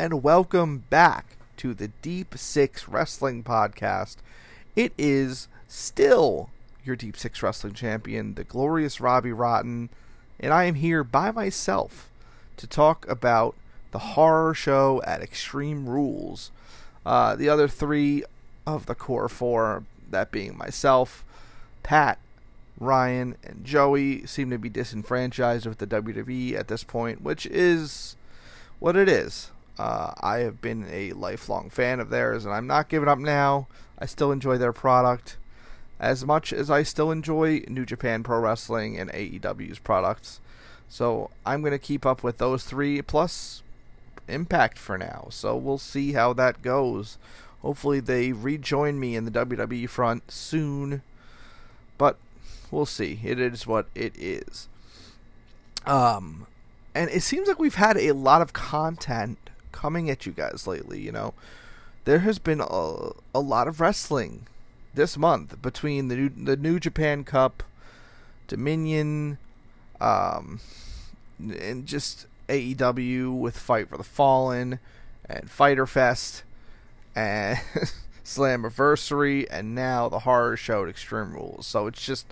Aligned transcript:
and 0.00 0.22
welcome 0.22 0.82
back 0.88 1.36
to 1.58 1.74
the 1.74 1.88
Deep 2.00 2.32
Six 2.34 2.88
Wrestling 2.88 3.44
Podcast. 3.44 4.16
It 4.74 4.94
is 4.96 5.46
still 5.68 6.48
your 6.82 6.96
Deep 6.96 7.18
Six 7.18 7.42
Wrestling 7.42 7.74
champion, 7.74 8.32
the 8.32 8.42
glorious 8.42 8.98
Robbie 8.98 9.34
Rotten, 9.34 9.90
and 10.40 10.54
I 10.54 10.64
am 10.64 10.76
here 10.76 11.04
by 11.04 11.30
myself 11.32 12.08
to 12.56 12.66
talk 12.66 13.06
about 13.10 13.54
the 13.90 13.98
horror 13.98 14.54
show 14.54 15.02
at 15.04 15.20
Extreme 15.20 15.86
Rules. 15.86 16.50
Uh, 17.04 17.36
the 17.36 17.50
other 17.50 17.68
three 17.68 18.24
of 18.66 18.86
the 18.86 18.94
core 18.94 19.28
four, 19.28 19.84
that 20.10 20.30
being 20.30 20.56
myself, 20.56 21.22
Pat, 21.82 22.18
Ryan, 22.78 23.36
and 23.44 23.66
Joey, 23.66 24.24
seem 24.24 24.48
to 24.48 24.56
be 24.56 24.70
disenfranchised 24.70 25.66
with 25.66 25.76
the 25.76 25.86
WWE 25.86 26.54
at 26.54 26.68
this 26.68 26.84
point, 26.84 27.20
which 27.20 27.44
is 27.44 28.16
what 28.78 28.96
it 28.96 29.06
is. 29.06 29.50
Uh, 29.80 30.12
I 30.20 30.40
have 30.40 30.60
been 30.60 30.86
a 30.90 31.12
lifelong 31.12 31.70
fan 31.70 32.00
of 32.00 32.10
theirs, 32.10 32.44
and 32.44 32.52
I'm 32.52 32.66
not 32.66 32.90
giving 32.90 33.08
up 33.08 33.18
now. 33.18 33.66
I 33.98 34.04
still 34.04 34.30
enjoy 34.30 34.58
their 34.58 34.74
product 34.74 35.38
as 35.98 36.22
much 36.22 36.52
as 36.52 36.70
I 36.70 36.82
still 36.82 37.10
enjoy 37.10 37.64
New 37.66 37.86
Japan 37.86 38.22
Pro 38.22 38.40
Wrestling 38.40 38.98
and 38.98 39.10
AEW's 39.10 39.78
products. 39.78 40.38
So 40.90 41.30
I'm 41.46 41.62
going 41.62 41.72
to 41.72 41.78
keep 41.78 42.04
up 42.04 42.22
with 42.22 42.36
those 42.36 42.64
three 42.64 43.00
plus 43.00 43.62
Impact 44.28 44.78
for 44.78 44.98
now. 44.98 45.28
So 45.30 45.56
we'll 45.56 45.78
see 45.78 46.12
how 46.12 46.34
that 46.34 46.60
goes. 46.60 47.16
Hopefully 47.62 48.00
they 48.00 48.32
rejoin 48.32 49.00
me 49.00 49.16
in 49.16 49.24
the 49.24 49.30
WWE 49.30 49.88
front 49.88 50.30
soon. 50.30 51.00
But 51.96 52.18
we'll 52.70 52.84
see. 52.84 53.18
It 53.24 53.40
is 53.40 53.66
what 53.66 53.86
it 53.94 54.12
is. 54.18 54.68
Um 55.86 56.46
and 56.94 57.08
it 57.10 57.22
seems 57.22 57.48
like 57.48 57.58
we've 57.58 57.76
had 57.76 57.96
a 57.96 58.12
lot 58.12 58.42
of 58.42 58.52
content 58.52 59.49
coming 59.72 60.10
at 60.10 60.26
you 60.26 60.32
guys 60.32 60.66
lately, 60.66 61.00
you 61.00 61.12
know. 61.12 61.34
There 62.04 62.20
has 62.20 62.38
been 62.38 62.60
a, 62.60 63.10
a 63.34 63.40
lot 63.40 63.68
of 63.68 63.80
wrestling 63.80 64.46
this 64.94 65.16
month 65.16 65.60
between 65.60 66.08
the 66.08 66.16
new, 66.16 66.28
the 66.28 66.56
New 66.56 66.80
Japan 66.80 67.24
Cup, 67.24 67.62
Dominion, 68.48 69.38
um, 70.00 70.60
and 71.38 71.86
just 71.86 72.26
AEW 72.48 73.38
with 73.38 73.56
Fight 73.56 73.88
for 73.88 73.96
the 73.96 74.04
Fallen 74.04 74.80
and 75.28 75.50
Fyter 75.50 75.86
Fest 75.86 76.42
and 77.14 77.58
Slammiversary 78.24 79.46
and 79.50 79.74
now 79.74 80.08
the 80.08 80.20
horror 80.20 80.56
show 80.56 80.82
at 80.84 80.88
Extreme 80.88 81.32
Rules. 81.32 81.66
So 81.66 81.86
it's 81.86 82.04
just 82.04 82.26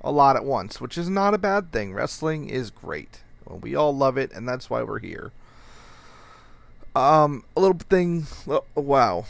a 0.00 0.12
lot 0.12 0.36
at 0.36 0.44
once, 0.44 0.80
which 0.80 0.96
is 0.98 1.08
not 1.08 1.34
a 1.34 1.38
bad 1.38 1.72
thing. 1.72 1.92
Wrestling 1.94 2.48
is 2.48 2.70
great. 2.70 3.20
Well, 3.44 3.58
we 3.58 3.74
all 3.74 3.94
love 3.94 4.16
it, 4.16 4.32
and 4.32 4.48
that's 4.48 4.70
why 4.70 4.82
we're 4.82 5.00
here. 5.00 5.32
Um, 6.94 7.44
a 7.56 7.60
little 7.60 7.78
thing. 7.78 8.26
Wow. 8.74 9.24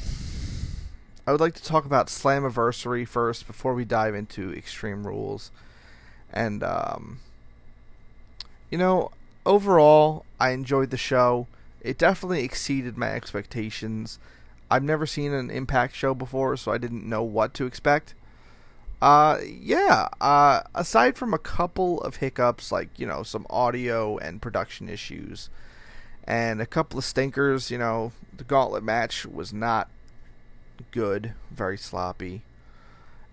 I 1.26 1.32
would 1.32 1.40
like 1.40 1.54
to 1.54 1.64
talk 1.64 1.86
about 1.86 2.08
Slammiversary 2.08 3.08
first 3.08 3.46
before 3.46 3.74
we 3.74 3.84
dive 3.84 4.14
into 4.14 4.52
Extreme 4.52 5.06
Rules. 5.06 5.50
And, 6.30 6.62
um, 6.62 7.20
you 8.70 8.76
know, 8.76 9.10
overall, 9.46 10.26
I 10.38 10.50
enjoyed 10.50 10.90
the 10.90 10.98
show. 10.98 11.46
It 11.80 11.96
definitely 11.96 12.44
exceeded 12.44 12.98
my 12.98 13.10
expectations. 13.10 14.18
I've 14.70 14.82
never 14.82 15.06
seen 15.06 15.32
an 15.32 15.50
Impact 15.50 15.94
show 15.94 16.14
before, 16.14 16.56
so 16.58 16.72
I 16.72 16.78
didn't 16.78 17.08
know 17.08 17.22
what 17.22 17.54
to 17.54 17.66
expect. 17.66 18.14
Uh, 19.00 19.38
yeah. 19.46 20.08
Uh, 20.20 20.62
aside 20.74 21.16
from 21.16 21.32
a 21.32 21.38
couple 21.38 22.00
of 22.02 22.16
hiccups, 22.16 22.72
like 22.72 22.98
you 22.98 23.06
know 23.06 23.22
some 23.22 23.46
audio 23.48 24.18
and 24.18 24.42
production 24.42 24.88
issues, 24.88 25.50
and 26.24 26.60
a 26.60 26.66
couple 26.66 26.98
of 26.98 27.04
stinkers, 27.04 27.70
you 27.70 27.78
know, 27.78 28.12
the 28.36 28.44
gauntlet 28.44 28.82
match 28.82 29.24
was 29.24 29.52
not 29.52 29.88
good, 30.90 31.34
very 31.50 31.78
sloppy, 31.78 32.42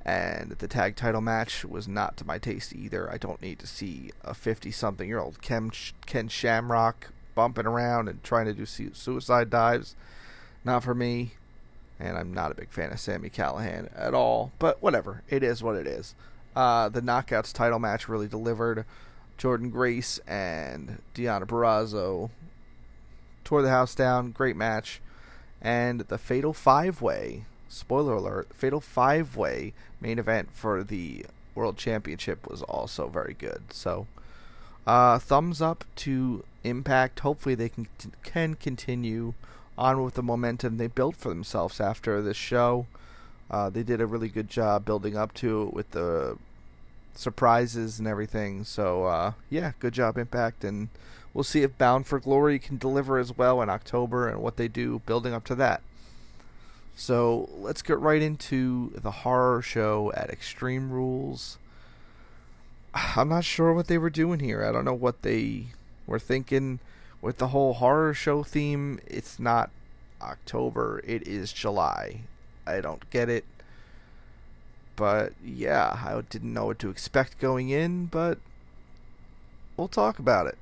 and 0.06 0.52
the 0.52 0.68
tag 0.68 0.96
title 0.96 1.22
match 1.22 1.66
was 1.66 1.88
not 1.88 2.18
to 2.18 2.26
my 2.26 2.38
taste 2.38 2.74
either. 2.74 3.10
I 3.12 3.18
don't 3.18 3.42
need 3.42 3.60
to 3.60 3.68
see 3.68 4.12
a 4.24 4.34
fifty-something-year-old 4.34 5.42
Ken 5.42 5.72
Ken 6.06 6.28
Shamrock 6.28 7.10
bumping 7.34 7.66
around 7.66 8.10
and 8.10 8.24
trying 8.24 8.46
to 8.46 8.54
do 8.54 8.66
suicide 8.66 9.50
dives. 9.50 9.96
Not 10.64 10.84
for 10.84 10.94
me 10.94 11.34
and 12.02 12.18
I'm 12.18 12.34
not 12.34 12.52
a 12.52 12.56
big 12.56 12.72
fan 12.72 12.92
of 12.92 13.00
Sami 13.00 13.30
Callihan 13.30 13.90
at 13.96 14.14
all. 14.14 14.52
But 14.60 14.82
whatever, 14.82 15.22
it 15.30 15.44
is 15.44 15.62
what 15.62 15.76
it 15.76 15.88
is. 15.88 16.16
Uh, 16.56 16.90
the 16.90 17.02
Knockouts 17.02 17.54
title 17.54 17.80
match 17.80 18.10
really 18.10 18.28
delivered. 18.28 18.86
Jordynne 19.38 19.72
Grace 19.72 20.20
and 20.28 21.02
Deonna 21.16 21.46
Purrazzo 21.46 22.30
tore 23.52 23.62
the 23.62 23.70
house 23.70 23.94
down. 23.94 24.32
Great 24.32 24.56
match. 24.56 25.02
And 25.62 26.00
the 26.02 26.18
Fatal 26.18 26.54
Five 26.54 27.02
Way, 27.02 27.44
spoiler 27.68 28.14
alert, 28.14 28.48
Fatal 28.54 28.80
Five 28.80 29.36
Way 29.36 29.74
main 30.00 30.20
event 30.20 30.54
for 30.54 30.86
the 30.86 31.26
World 31.54 31.76
Championship 31.76 32.50
was 32.50 32.62
also 32.62 33.10
very 33.10 33.36
good. 33.38 33.64
So, 33.74 34.08
uh, 34.88 35.20
thumbs 35.20 35.62
up 35.62 35.84
to 35.98 36.46
Impact. 36.64 37.20
Hopefully, 37.20 37.56
they 37.56 37.68
can 37.68 37.88
can 38.24 38.56
continue 38.56 39.34
on 39.78 40.02
with 40.02 40.14
the 40.14 40.24
momentum 40.24 40.78
they 40.78 40.88
built 40.88 41.18
for 41.18 41.28
themselves 41.28 41.82
after 41.82 42.22
this 42.22 42.38
show. 42.38 42.86
Uh, 43.50 43.70
they 43.70 43.84
did 43.84 44.00
a 44.00 44.06
really 44.06 44.30
good 44.30 44.50
job 44.50 44.86
building 44.86 45.18
up 45.18 45.34
to 45.34 45.64
it 45.64 45.74
with 45.74 45.92
the 45.92 46.38
surprises 47.16 48.00
and 48.00 48.08
everything. 48.08 48.64
So 48.64 49.04
uh, 49.06 49.34
yeah, 49.50 49.74
good 49.80 49.94
job, 49.94 50.18
Impact, 50.18 50.64
and 50.64 50.88
we'll 51.34 51.44
see 51.44 51.64
if 51.64 51.78
Bound 51.78 52.08
for 52.08 52.20
Glory 52.20 52.60
can 52.60 52.78
deliver 52.78 53.18
as 53.18 53.38
well 53.38 53.62
in 53.62 53.70
October 53.70 54.28
and 54.28 54.42
what 54.42 54.58
they 54.58 54.68
do 54.68 55.02
building 55.06 55.34
up 55.34 55.44
to 55.46 55.56
that. 55.56 55.82
So 56.96 57.50
let's 57.58 57.82
get 57.82 58.00
right 58.00 58.22
into 58.22 58.92
the 58.96 59.12
horror 59.12 59.62
show 59.62 60.12
at 60.16 60.30
Extreme 60.30 60.92
Rules. 60.92 61.58
I'm 62.94 63.30
not 63.30 63.46
sure 63.46 63.74
what 63.74 63.88
they 63.88 63.98
were 63.98 64.10
doing 64.10 64.40
here. 64.40 64.64
I 64.64 64.72
don't 64.72 64.86
know 64.86 64.94
what 64.94 65.22
they 65.22 65.68
were 66.06 66.20
thinking 66.20 66.80
with 67.22 67.38
the 67.38 67.50
whole 67.50 67.76
horror 67.76 68.14
show 68.14 68.44
theme, 68.44 69.00
it's 69.06 69.40
not 69.40 69.70
October, 70.22 71.02
it 71.06 71.28
is 71.28 71.54
July. 71.54 72.22
I 72.66 72.82
don't 72.82 73.08
get 73.12 73.30
it. 73.30 73.46
But 74.96 75.34
yeah, 75.44 76.00
I 76.04 76.20
didn't 76.30 76.54
know 76.54 76.66
what 76.68 76.80
to 76.80 76.90
expect 76.90 77.40
going 77.40 77.70
in, 77.70 78.08
but 78.08 78.40
we'll 79.78 79.88
talk 79.88 80.20
about 80.20 80.48
it. 80.48 80.58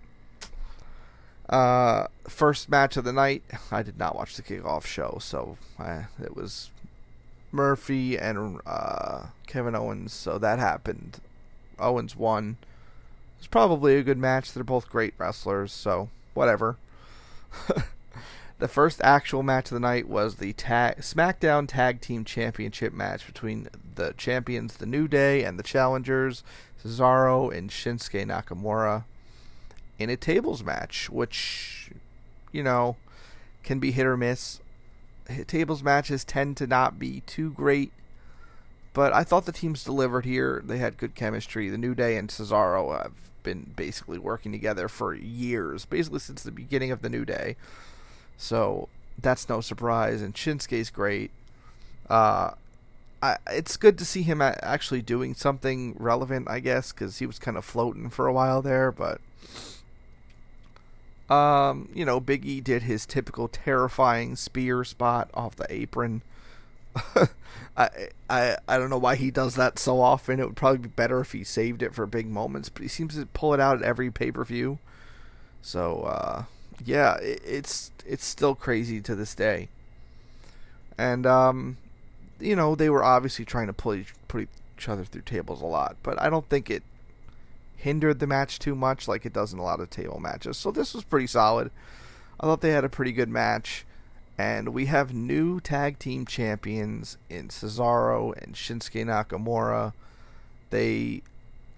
Uh, 1.49 2.05
first 2.27 2.69
match 2.69 2.95
of 2.95 3.03
the 3.03 3.11
night, 3.11 3.43
I 3.71 3.81
did 3.81 3.97
not 3.97 4.15
watch 4.15 4.35
the 4.35 4.43
kickoff 4.43 4.85
show, 4.85 5.17
so 5.19 5.57
uh, 5.79 6.03
it 6.21 6.35
was 6.35 6.69
Murphy 7.51 8.17
and 8.17 8.61
uh, 8.67 9.27
Kevin 9.47 9.75
Owens, 9.75 10.13
so 10.13 10.37
that 10.37 10.59
happened. 10.59 11.19
Owens 11.79 12.15
won. 12.15 12.57
It's 13.39 13.47
probably 13.47 13.95
a 13.95 14.03
good 14.03 14.17
match. 14.17 14.53
They're 14.53 14.63
both 14.63 14.89
great 14.89 15.15
wrestlers, 15.17 15.71
so 15.71 16.09
whatever. 16.35 16.77
the 18.59 18.67
first 18.67 19.01
actual 19.01 19.41
match 19.41 19.71
of 19.71 19.75
the 19.75 19.79
night 19.79 20.07
was 20.07 20.35
the 20.35 20.53
tag 20.53 20.97
SmackDown 20.97 21.67
Tag 21.67 21.99
Team 21.99 22.25
Championship 22.25 22.93
match 22.93 23.25
between 23.25 23.69
the 23.95 24.13
champions, 24.17 24.75
the 24.75 24.85
New 24.85 25.07
Day, 25.07 25.43
and 25.43 25.57
the 25.57 25.63
challengers, 25.63 26.43
Cesaro 26.83 27.51
and 27.51 27.71
Shinsuke 27.71 28.25
Nakamura, 28.27 29.05
in 29.99 30.09
a 30.09 30.17
tables 30.17 30.63
match, 30.63 31.09
which, 31.09 31.91
you 32.51 32.63
know, 32.63 32.95
can 33.63 33.79
be 33.79 33.91
hit 33.91 34.05
or 34.05 34.17
miss. 34.17 34.59
Tables 35.45 35.83
matches 35.83 36.23
tend 36.23 36.57
to 36.57 36.65
not 36.65 36.97
be 36.97 37.21
too 37.27 37.51
great, 37.51 37.91
but 38.93 39.13
I 39.13 39.23
thought 39.23 39.45
the 39.45 39.51
teams 39.51 39.83
delivered 39.83 40.25
here. 40.25 40.63
They 40.65 40.79
had 40.79 40.97
good 40.97 41.13
chemistry. 41.13 41.69
The 41.69 41.77
New 41.77 41.93
Day 41.93 42.17
and 42.17 42.29
Cesaro 42.29 42.99
have 42.99 43.11
been 43.43 43.73
basically 43.75 44.17
working 44.17 44.51
together 44.51 44.87
for 44.87 45.13
years, 45.13 45.85
basically 45.85 46.19
since 46.19 46.41
the 46.41 46.51
beginning 46.51 46.91
of 46.91 47.01
the 47.01 47.09
New 47.09 47.25
Day. 47.25 47.57
So 48.37 48.89
that's 49.21 49.47
no 49.49 49.61
surprise. 49.61 50.21
And 50.21 50.33
Shinsuke's 50.33 50.89
great. 50.89 51.29
Uh, 52.09 52.51
I, 53.21 53.37
it's 53.51 53.77
good 53.77 53.97
to 53.99 54.05
see 54.05 54.23
him 54.23 54.41
actually 54.41 55.01
doing 55.01 55.35
something 55.35 55.95
relevant, 55.99 56.49
I 56.49 56.59
guess, 56.59 56.91
because 56.91 57.19
he 57.19 57.25
was 57.25 57.37
kind 57.37 57.57
of 57.57 57.65
floating 57.65 58.09
for 58.09 58.27
a 58.27 58.33
while 58.33 58.61
there. 58.61 58.91
But, 58.91 59.21
um, 61.29 61.89
you 61.93 62.05
know, 62.05 62.19
Biggie 62.19 62.63
did 62.63 62.83
his 62.83 63.05
typical 63.05 63.47
terrifying 63.47 64.35
spear 64.35 64.83
spot 64.83 65.29
off 65.33 65.55
the 65.55 65.71
apron. 65.73 66.21
I 67.77 67.89
I 68.29 68.57
I 68.67 68.77
don't 68.77 68.89
know 68.89 68.97
why 68.97 69.15
he 69.15 69.29
does 69.31 69.55
that 69.55 69.77
so 69.77 70.01
often. 70.01 70.39
It 70.39 70.45
would 70.45 70.55
probably 70.55 70.79
be 70.79 70.89
better 70.89 71.19
if 71.19 71.31
he 71.31 71.43
saved 71.43 71.83
it 71.83 71.93
for 71.93 72.05
big 72.05 72.27
moments, 72.27 72.69
but 72.69 72.81
he 72.81 72.87
seems 72.87 73.15
to 73.15 73.25
pull 73.27 73.53
it 73.53 73.59
out 73.59 73.77
at 73.77 73.83
every 73.83 74.09
pay 74.11 74.31
per 74.31 74.43
view. 74.43 74.79
So 75.61 76.01
uh, 76.01 76.43
yeah, 76.83 77.15
it, 77.17 77.41
it's 77.45 77.91
it's 78.05 78.25
still 78.25 78.55
crazy 78.55 78.99
to 79.01 79.15
this 79.15 79.35
day. 79.35 79.69
And 80.97 81.25
um, 81.25 81.77
you 82.39 82.55
know 82.55 82.75
they 82.75 82.89
were 82.89 83.03
obviously 83.03 83.45
trying 83.45 83.67
to 83.67 83.73
pull 83.73 83.93
each, 83.93 84.13
put 84.27 84.49
each 84.77 84.89
other 84.89 85.05
through 85.05 85.21
tables 85.21 85.61
a 85.61 85.65
lot, 85.65 85.95
but 86.01 86.19
I 86.21 86.29
don't 86.29 86.49
think 86.49 86.69
it 86.69 86.83
hindered 87.79 88.19
the 88.19 88.27
match 88.27 88.59
too 88.59 88.75
much 88.75 89.07
like 89.07 89.25
it 89.25 89.33
does 89.33 89.53
in 89.53 89.59
a 89.59 89.63
lot 89.63 89.79
of 89.79 89.89
table 89.89 90.19
matches. 90.19 90.57
So 90.57 90.69
this 90.69 90.93
was 90.93 91.03
pretty 91.03 91.27
solid. 91.27 91.71
I 92.39 92.45
thought 92.45 92.61
they 92.61 92.71
had 92.71 92.85
a 92.85 92.89
pretty 92.89 93.13
good 93.13 93.29
match. 93.29 93.85
And 94.37 94.69
we 94.69 94.85
have 94.85 95.13
new 95.13 95.59
tag 95.59 95.99
team 95.99 96.25
champions 96.25 97.17
in 97.29 97.49
Cesaro 97.49 98.33
and 98.41 98.55
Shinsuke 98.55 99.05
Nakamura. 99.05 99.93
They 100.69 101.23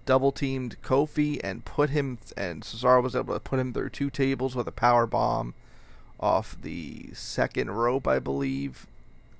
double 0.06 0.32
teamed 0.32 0.80
Kofi 0.82 1.40
and 1.42 1.64
put 1.64 1.90
him, 1.90 2.18
and 2.36 2.62
Cesaro 2.62 3.02
was 3.02 3.16
able 3.16 3.34
to 3.34 3.40
put 3.40 3.58
him 3.58 3.72
through 3.72 3.90
two 3.90 4.10
tables 4.10 4.54
with 4.54 4.68
a 4.68 4.72
power 4.72 5.06
bomb 5.06 5.54
off 6.20 6.56
the 6.60 7.10
second 7.14 7.72
rope, 7.72 8.06
I 8.06 8.18
believe, 8.18 8.86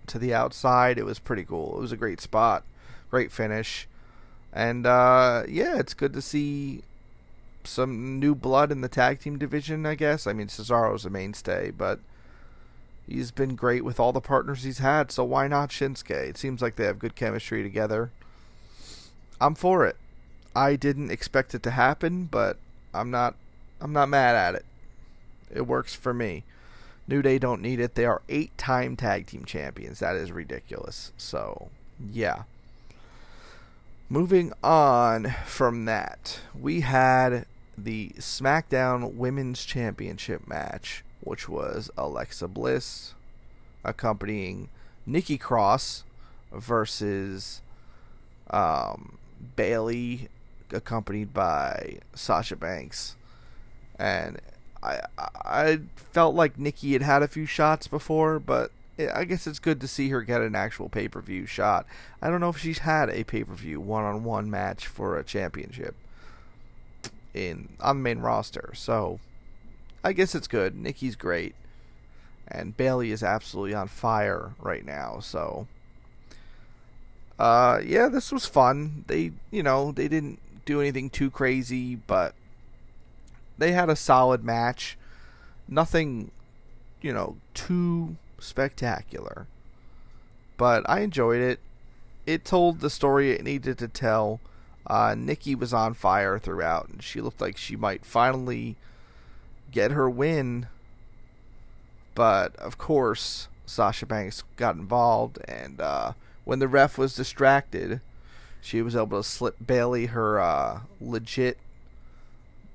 to 0.08 0.18
the 0.18 0.34
outside. 0.34 0.98
It 0.98 1.04
was 1.04 1.20
pretty 1.20 1.44
cool. 1.44 1.76
It 1.76 1.80
was 1.80 1.92
a 1.92 1.96
great 1.96 2.20
spot, 2.20 2.64
great 3.08 3.30
finish, 3.30 3.86
and 4.52 4.86
uh, 4.86 5.44
yeah, 5.48 5.78
it's 5.78 5.94
good 5.94 6.12
to 6.14 6.22
see 6.22 6.82
some 7.64 8.18
new 8.18 8.34
blood 8.34 8.72
in 8.72 8.80
the 8.80 8.88
tag 8.88 9.20
team 9.20 9.38
division. 9.38 9.86
I 9.86 9.94
guess. 9.94 10.26
I 10.26 10.32
mean, 10.32 10.48
Cesaro's 10.48 11.04
a 11.04 11.10
mainstay, 11.10 11.70
but 11.70 12.00
he's 13.06 13.30
been 13.30 13.54
great 13.54 13.84
with 13.84 13.98
all 13.98 14.12
the 14.12 14.20
partners 14.20 14.62
he's 14.62 14.78
had. 14.78 15.10
So 15.10 15.24
why 15.24 15.48
not 15.48 15.70
Shinsuke? 15.70 16.10
It 16.10 16.38
seems 16.38 16.62
like 16.62 16.76
they 16.76 16.84
have 16.84 16.98
good 16.98 17.16
chemistry 17.16 17.62
together. 17.62 18.10
I'm 19.40 19.54
for 19.54 19.86
it. 19.86 19.96
I 20.54 20.76
didn't 20.76 21.10
expect 21.10 21.54
it 21.54 21.62
to 21.64 21.70
happen, 21.70 22.26
but 22.26 22.58
I'm 22.92 23.10
not 23.10 23.34
I'm 23.80 23.92
not 23.92 24.08
mad 24.08 24.36
at 24.36 24.54
it. 24.54 24.64
It 25.54 25.66
works 25.66 25.94
for 25.94 26.14
me. 26.14 26.44
New 27.08 27.20
Day 27.20 27.38
don't 27.38 27.60
need 27.60 27.80
it. 27.80 27.94
They 27.94 28.04
are 28.04 28.22
eight 28.28 28.56
time 28.56 28.96
tag 28.96 29.26
team 29.26 29.44
champions. 29.44 29.98
That 29.98 30.16
is 30.16 30.30
ridiculous. 30.30 31.12
So, 31.16 31.68
yeah. 32.12 32.44
Moving 34.12 34.52
on 34.62 35.34
from 35.46 35.86
that, 35.86 36.40
we 36.54 36.82
had 36.82 37.46
the 37.78 38.10
SmackDown 38.18 39.14
Women's 39.14 39.64
Championship 39.64 40.46
match, 40.46 41.02
which 41.22 41.48
was 41.48 41.90
Alexa 41.96 42.46
Bliss 42.48 43.14
accompanying 43.82 44.68
Nikki 45.06 45.38
Cross 45.38 46.04
versus 46.52 47.62
um, 48.50 49.16
Bayley, 49.56 50.28
accompanied 50.70 51.32
by 51.32 52.00
Sasha 52.14 52.56
Banks. 52.56 53.16
And 53.98 54.42
I 54.82 55.00
I 55.16 55.80
felt 55.96 56.34
like 56.34 56.58
Nikki 56.58 56.92
had 56.92 57.00
had 57.00 57.22
a 57.22 57.28
few 57.28 57.46
shots 57.46 57.86
before, 57.88 58.38
but 58.38 58.72
I 58.98 59.24
guess 59.24 59.46
it's 59.46 59.58
good 59.58 59.80
to 59.80 59.88
see 59.88 60.10
her 60.10 60.22
get 60.22 60.42
an 60.42 60.54
actual 60.54 60.88
pay 60.88 61.08
per 61.08 61.20
view 61.20 61.46
shot. 61.46 61.86
I 62.20 62.28
don't 62.28 62.40
know 62.40 62.50
if 62.50 62.58
she's 62.58 62.80
had 62.80 63.08
a 63.08 63.24
pay 63.24 63.44
per 63.44 63.54
view 63.54 63.80
one 63.80 64.04
on 64.04 64.24
one 64.24 64.50
match 64.50 64.86
for 64.86 65.18
a 65.18 65.24
championship 65.24 65.94
in 67.32 67.70
on 67.80 67.98
the 67.98 68.02
main 68.02 68.18
roster, 68.18 68.72
so 68.74 69.18
I 70.04 70.12
guess 70.12 70.34
it's 70.34 70.48
good. 70.48 70.76
Nikki's 70.76 71.16
great, 71.16 71.54
and 72.46 72.76
Bayley 72.76 73.12
is 73.12 73.22
absolutely 73.22 73.74
on 73.74 73.88
fire 73.88 74.52
right 74.60 74.84
now. 74.84 75.20
So, 75.20 75.66
uh, 77.38 77.80
yeah, 77.84 78.08
this 78.08 78.30
was 78.30 78.44
fun. 78.44 79.04
They, 79.06 79.32
you 79.50 79.62
know, 79.62 79.92
they 79.92 80.08
didn't 80.08 80.38
do 80.64 80.80
anything 80.80 81.08
too 81.08 81.30
crazy, 81.30 81.94
but 81.94 82.34
they 83.56 83.72
had 83.72 83.88
a 83.88 83.96
solid 83.96 84.44
match. 84.44 84.98
Nothing, 85.66 86.30
you 87.00 87.12
know, 87.12 87.36
too 87.54 88.16
spectacular. 88.42 89.46
But 90.56 90.88
I 90.88 91.00
enjoyed 91.00 91.40
it. 91.40 91.60
It 92.26 92.44
told 92.44 92.80
the 92.80 92.90
story 92.90 93.32
it 93.32 93.42
needed 93.42 93.78
to 93.78 93.88
tell. 93.88 94.40
Uh, 94.86 95.14
Nikki 95.16 95.54
was 95.54 95.72
on 95.72 95.94
fire 95.94 96.38
throughout, 96.38 96.88
and 96.88 97.02
she 97.02 97.20
looked 97.20 97.40
like 97.40 97.56
she 97.56 97.76
might 97.76 98.04
finally 98.04 98.76
get 99.70 99.90
her 99.92 100.08
win. 100.08 100.66
But 102.14 102.54
of 102.56 102.78
course, 102.78 103.48
Sasha 103.66 104.06
Banks 104.06 104.44
got 104.56 104.76
involved, 104.76 105.38
and 105.46 105.80
uh, 105.80 106.12
when 106.44 106.58
the 106.58 106.68
ref 106.68 106.98
was 106.98 107.14
distracted, 107.14 108.00
she 108.60 108.82
was 108.82 108.94
able 108.94 109.22
to 109.22 109.28
slip 109.28 109.56
Bayley 109.64 110.06
her 110.06 110.40
uh, 110.40 110.80
legit 111.00 111.58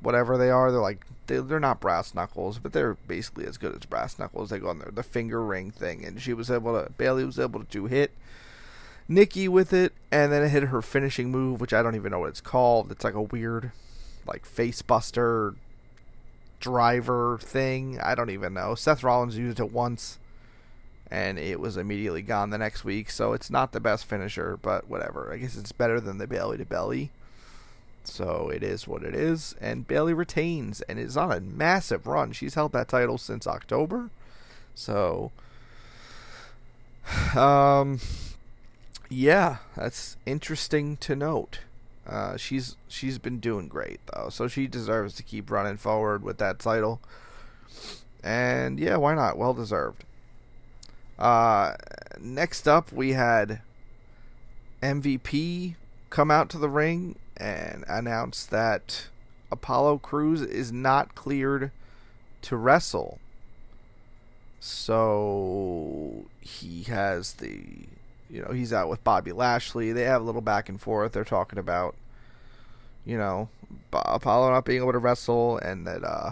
whatever 0.02 0.38
they 0.38 0.50
are. 0.50 0.72
They're 0.72 0.82
like 0.82 1.06
they, 1.28 1.38
they're 1.38 1.60
not 1.60 1.80
brass 1.80 2.16
knuckles, 2.16 2.60
but 2.60 2.74
they're 2.74 2.96
basically 3.08 3.46
as 3.46 3.58
good 3.58 3.76
as 3.76 3.86
brass 3.86 4.18
knuckles. 4.18 4.50
They 4.50 4.60
go 4.60 4.70
on 4.70 4.80
there, 4.80 4.92
the 4.92 5.04
finger 5.04 5.44
ring 5.44 5.72
thing, 5.72 6.04
and 6.06 6.22
she 6.22 6.34
was 6.34 6.50
able 6.50 6.74
to 6.74 6.90
Bayley 6.92 7.24
was 7.24 7.40
able 7.40 7.64
to 7.64 7.86
hit 7.86 8.12
Nikki 9.08 9.48
with 9.48 9.74
it, 9.74 9.94
and 10.12 10.32
then 10.32 10.44
it 10.44 10.50
hit 10.50 10.64
her 10.64 10.82
finishing 10.82 11.32
move, 11.32 11.62
which 11.62 11.74
I 11.74 11.82
don't 11.82 11.96
even 11.96 12.12
know 12.12 12.20
what 12.20 12.30
it's 12.30 12.42
called. 12.42 12.92
It's 12.92 13.04
like 13.04 13.14
a 13.14 13.22
weird, 13.22 13.72
like 14.26 14.46
face 14.46 14.82
buster 14.82 15.56
driver 16.60 17.38
thing. 17.42 18.00
I 18.02 18.16
don't 18.16 18.30
even 18.30 18.54
know. 18.54 18.76
Seth 18.76 19.04
Rollins 19.04 19.38
used 19.38 19.60
it 19.60 19.72
once, 19.72 20.20
and 21.10 21.40
it 21.40 21.60
was 21.60 21.78
immediately 21.78 22.22
gone 22.22 22.50
the 22.50 22.58
next 22.58 22.84
week. 22.84 23.10
So 23.10 23.34
it's 23.34 23.50
not 23.50 23.72
the 23.72 23.80
best 23.80 24.06
finisher, 24.06 24.58
but 24.62 24.90
whatever. 24.90 25.32
I 25.32 25.38
guess 25.38 25.56
it's 25.56 25.72
better 25.72 26.00
than 26.00 26.18
the 26.18 26.28
belly 26.28 26.58
to 26.58 26.66
belly. 26.66 27.12
So 28.08 28.50
it 28.50 28.64
is 28.64 28.88
what 28.88 29.04
it 29.04 29.14
is, 29.14 29.54
and 29.60 29.88
Bayley 29.88 30.14
retains 30.14 30.82
and 30.82 30.98
is 30.98 31.18
on 31.18 31.32
a 31.32 31.42
massive 31.42 32.08
run. 32.08 32.32
She's 32.32 32.56
held 32.56 32.72
that 32.72 32.88
title 32.88 33.18
since 33.18 33.46
October. 33.46 34.10
So 34.74 35.32
um 37.36 38.00
yeah, 39.10 39.58
that's 39.76 40.18
interesting 40.26 40.98
to 40.98 41.16
note. 41.16 41.60
Uh, 42.06 42.38
she's 42.38 42.78
she's 42.88 43.18
been 43.18 43.40
doing 43.40 43.68
great 43.68 44.00
though, 44.14 44.30
so 44.30 44.48
she 44.48 44.68
deserves 44.68 45.14
to 45.16 45.24
keep 45.24 45.52
running 45.52 45.78
forward 45.78 46.24
with 46.24 46.38
that 46.38 46.60
title. 46.60 47.02
And 48.24 48.80
yeah, 48.80 48.98
why 48.98 49.16
not? 49.16 49.38
Well 49.38 49.54
deserved. 49.54 50.04
Uh, 51.20 51.74
next 52.20 52.68
up, 52.68 52.92
we 52.92 53.14
had 53.14 53.62
MVP 54.82 55.76
come 56.10 56.32
out 56.32 56.50
to 56.50 56.58
the 56.58 56.70
ring 56.70 57.18
and 57.38 57.84
announce 57.88 58.46
that 58.46 59.08
Apollo 59.52 60.00
Crews 60.00 60.42
is 60.42 60.72
not 60.72 61.16
cleared 61.16 61.72
to 62.44 62.58
wrestle. 62.58 63.20
So 64.60 66.26
he 66.42 66.84
has 66.84 67.34
the, 67.34 67.62
you 68.30 68.42
know, 68.42 68.52
he's 68.52 68.74
out 68.74 68.90
with 68.90 69.04
Bobby 69.04 69.32
Lashley. 69.32 69.92
They 69.92 70.04
have 70.04 70.22
a 70.22 70.26
little 70.26 70.42
back 70.42 70.68
and 70.68 70.82
forth. 70.82 71.14
They're 71.14 71.24
talking 71.24 71.60
about, 71.60 71.96
you 73.06 73.18
know, 73.18 73.50
Apollo 73.94 74.52
not 74.52 74.66
being 74.66 74.82
able 74.82 74.92
to 74.92 74.98
wrestle, 74.98 75.58
and 75.58 75.86
that 75.88 76.04
uh, 76.04 76.32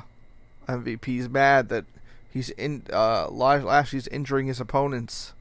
MVP's 0.68 1.30
mad 1.30 1.70
that 1.70 1.86
he's 2.32 2.50
in 2.52 2.84
uh, 2.92 3.30
Lashley's 3.30 4.08
injuring 4.08 4.48
his 4.48 4.60
opponents. 4.60 5.34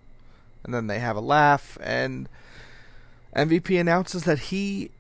And 0.63 0.73
then 0.73 0.87
they 0.87 0.99
have 0.99 1.17
a 1.17 1.21
laugh, 1.21 1.77
and 1.83 2.29
MVP 3.37 3.79
announces 3.79 4.25
that 4.25 4.39
he 4.39 4.91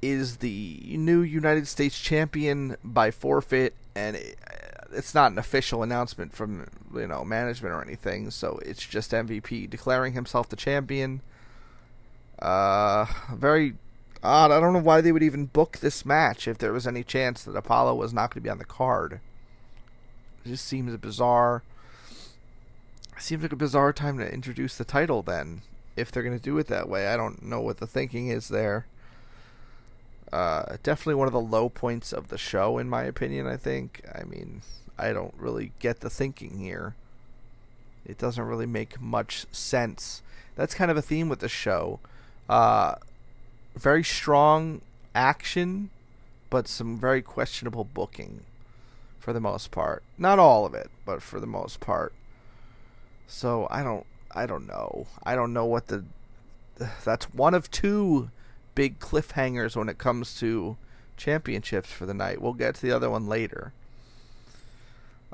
is 0.00 0.38
the 0.38 0.80
new 0.84 1.22
United 1.22 1.66
States 1.66 1.98
champion 1.98 2.76
by 2.84 3.10
forfeit, 3.10 3.74
and 3.94 4.16
it, 4.16 4.38
it's 4.92 5.14
not 5.14 5.32
an 5.32 5.38
official 5.38 5.82
announcement 5.82 6.32
from 6.32 6.66
you 6.94 7.06
know 7.06 7.24
management 7.24 7.74
or 7.74 7.82
anything. 7.82 8.30
So 8.30 8.60
it's 8.64 8.84
just 8.84 9.12
MVP 9.12 9.68
declaring 9.68 10.12
himself 10.14 10.48
the 10.48 10.56
champion. 10.56 11.20
Uh, 12.38 13.06
very 13.32 13.74
odd. 14.22 14.50
I 14.50 14.60
don't 14.60 14.72
know 14.72 14.78
why 14.80 15.00
they 15.00 15.12
would 15.12 15.22
even 15.22 15.46
book 15.46 15.78
this 15.78 16.04
match 16.04 16.46
if 16.46 16.58
there 16.58 16.72
was 16.72 16.86
any 16.86 17.02
chance 17.02 17.42
that 17.44 17.56
Apollo 17.56 17.96
was 17.96 18.12
not 18.12 18.30
going 18.30 18.42
to 18.42 18.46
be 18.46 18.50
on 18.50 18.58
the 18.58 18.64
card. 18.64 19.20
It 20.44 20.48
just 20.48 20.66
seems 20.66 20.96
bizarre. 20.96 21.62
It 23.16 23.22
seems 23.22 23.42
like 23.42 23.52
a 23.52 23.56
bizarre 23.56 23.92
time 23.92 24.18
to 24.18 24.32
introduce 24.32 24.76
the 24.76 24.84
title 24.84 25.22
then, 25.22 25.62
if 25.96 26.12
they're 26.12 26.22
going 26.22 26.38
to 26.38 26.42
do 26.42 26.56
it 26.58 26.68
that 26.68 26.88
way. 26.88 27.08
I 27.08 27.16
don't 27.16 27.42
know 27.42 27.60
what 27.60 27.78
the 27.78 27.86
thinking 27.86 28.28
is 28.28 28.48
there. 28.48 28.86
Uh, 30.32 30.76
definitely 30.82 31.14
one 31.14 31.26
of 31.26 31.32
the 31.32 31.40
low 31.40 31.68
points 31.68 32.12
of 32.12 32.28
the 32.28 32.38
show, 32.38 32.78
in 32.78 32.88
my 32.88 33.04
opinion. 33.04 33.46
I 33.46 33.56
think. 33.56 34.02
I 34.14 34.24
mean, 34.24 34.62
I 34.98 35.12
don't 35.12 35.34
really 35.38 35.72
get 35.78 36.00
the 36.00 36.10
thinking 36.10 36.58
here. 36.58 36.94
It 38.04 38.18
doesn't 38.18 38.44
really 38.44 38.66
make 38.66 39.00
much 39.00 39.46
sense. 39.52 40.22
That's 40.56 40.74
kind 40.74 40.90
of 40.90 40.96
a 40.96 41.02
theme 41.02 41.28
with 41.28 41.40
the 41.40 41.48
show. 41.48 42.00
Uh, 42.48 42.96
very 43.76 44.02
strong 44.02 44.80
action, 45.14 45.90
but 46.50 46.66
some 46.66 46.98
very 46.98 47.22
questionable 47.22 47.84
booking, 47.84 48.40
for 49.20 49.32
the 49.32 49.40
most 49.40 49.70
part. 49.70 50.02
Not 50.16 50.38
all 50.38 50.64
of 50.64 50.74
it, 50.74 50.90
but 51.04 51.22
for 51.22 51.38
the 51.38 51.46
most 51.46 51.80
part. 51.80 52.12
So 53.26 53.68
I 53.70 53.82
don't. 53.82 54.06
I 54.34 54.46
don't 54.46 54.66
know. 54.66 55.06
I 55.24 55.34
don't 55.34 55.52
know 55.52 55.66
what 55.66 55.88
the. 55.88 56.04
That's 57.04 57.26
one 57.32 57.54
of 57.54 57.70
two 57.70 58.30
big 58.78 59.00
cliffhangers 59.00 59.74
when 59.74 59.88
it 59.88 59.98
comes 59.98 60.38
to 60.38 60.76
championships 61.16 61.90
for 61.90 62.06
the 62.06 62.14
night. 62.14 62.40
We'll 62.40 62.52
get 62.52 62.76
to 62.76 62.82
the 62.82 62.92
other 62.92 63.10
one 63.10 63.26
later. 63.26 63.72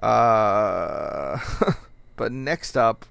Uh, 0.02 1.38
but 2.16 2.32
next 2.32 2.74
up, 2.74 3.04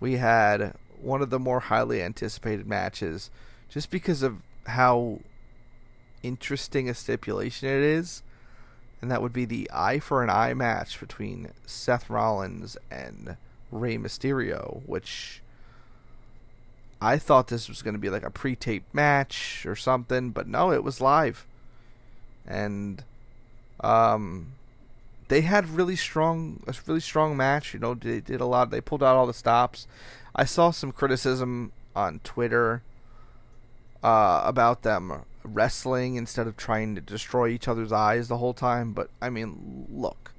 we 0.00 0.14
had 0.14 0.74
one 1.00 1.22
of 1.22 1.30
the 1.30 1.38
more 1.38 1.60
highly 1.60 2.02
anticipated 2.02 2.66
matches 2.66 3.30
just 3.68 3.88
because 3.88 4.24
of 4.24 4.38
how 4.66 5.20
interesting 6.24 6.88
a 6.88 6.94
stipulation 6.94 7.68
it 7.68 7.84
is. 7.84 8.24
And 9.00 9.12
that 9.12 9.22
would 9.22 9.32
be 9.32 9.44
the 9.44 9.70
eye 9.72 10.00
for 10.00 10.24
an 10.24 10.28
eye 10.28 10.54
match 10.54 10.98
between 10.98 11.52
Seth 11.66 12.10
Rollins 12.10 12.76
and 12.90 13.36
Rey 13.70 13.96
Mysterio, 13.96 14.82
which 14.86 15.40
I 17.00 17.18
thought 17.18 17.48
this 17.48 17.68
was 17.68 17.82
going 17.82 17.94
to 17.94 18.00
be 18.00 18.10
like 18.10 18.24
a 18.24 18.30
pre-taped 18.30 18.92
match 18.94 19.64
or 19.66 19.76
something, 19.76 20.30
but 20.30 20.48
no, 20.48 20.72
it 20.72 20.82
was 20.82 21.00
live. 21.00 21.46
And 22.46 23.04
um 23.80 24.52
they 25.28 25.42
had 25.42 25.68
really 25.68 25.94
strong 25.94 26.62
a 26.66 26.74
really 26.86 27.00
strong 27.00 27.36
match, 27.36 27.74
you 27.74 27.80
know, 27.80 27.94
they 27.94 28.20
did 28.20 28.40
a 28.40 28.46
lot. 28.46 28.70
They 28.70 28.80
pulled 28.80 29.02
out 29.02 29.16
all 29.16 29.26
the 29.26 29.34
stops. 29.34 29.86
I 30.34 30.44
saw 30.44 30.70
some 30.70 30.92
criticism 30.92 31.72
on 31.94 32.20
Twitter 32.24 32.82
uh, 34.02 34.42
about 34.44 34.82
them 34.82 35.24
wrestling 35.42 36.16
instead 36.16 36.46
of 36.46 36.56
trying 36.56 36.94
to 36.94 37.00
destroy 37.00 37.48
each 37.48 37.68
other's 37.68 37.92
eyes 37.92 38.28
the 38.28 38.38
whole 38.38 38.54
time, 38.54 38.92
but 38.92 39.10
I 39.20 39.30
mean, 39.30 39.86
look. 39.90 40.32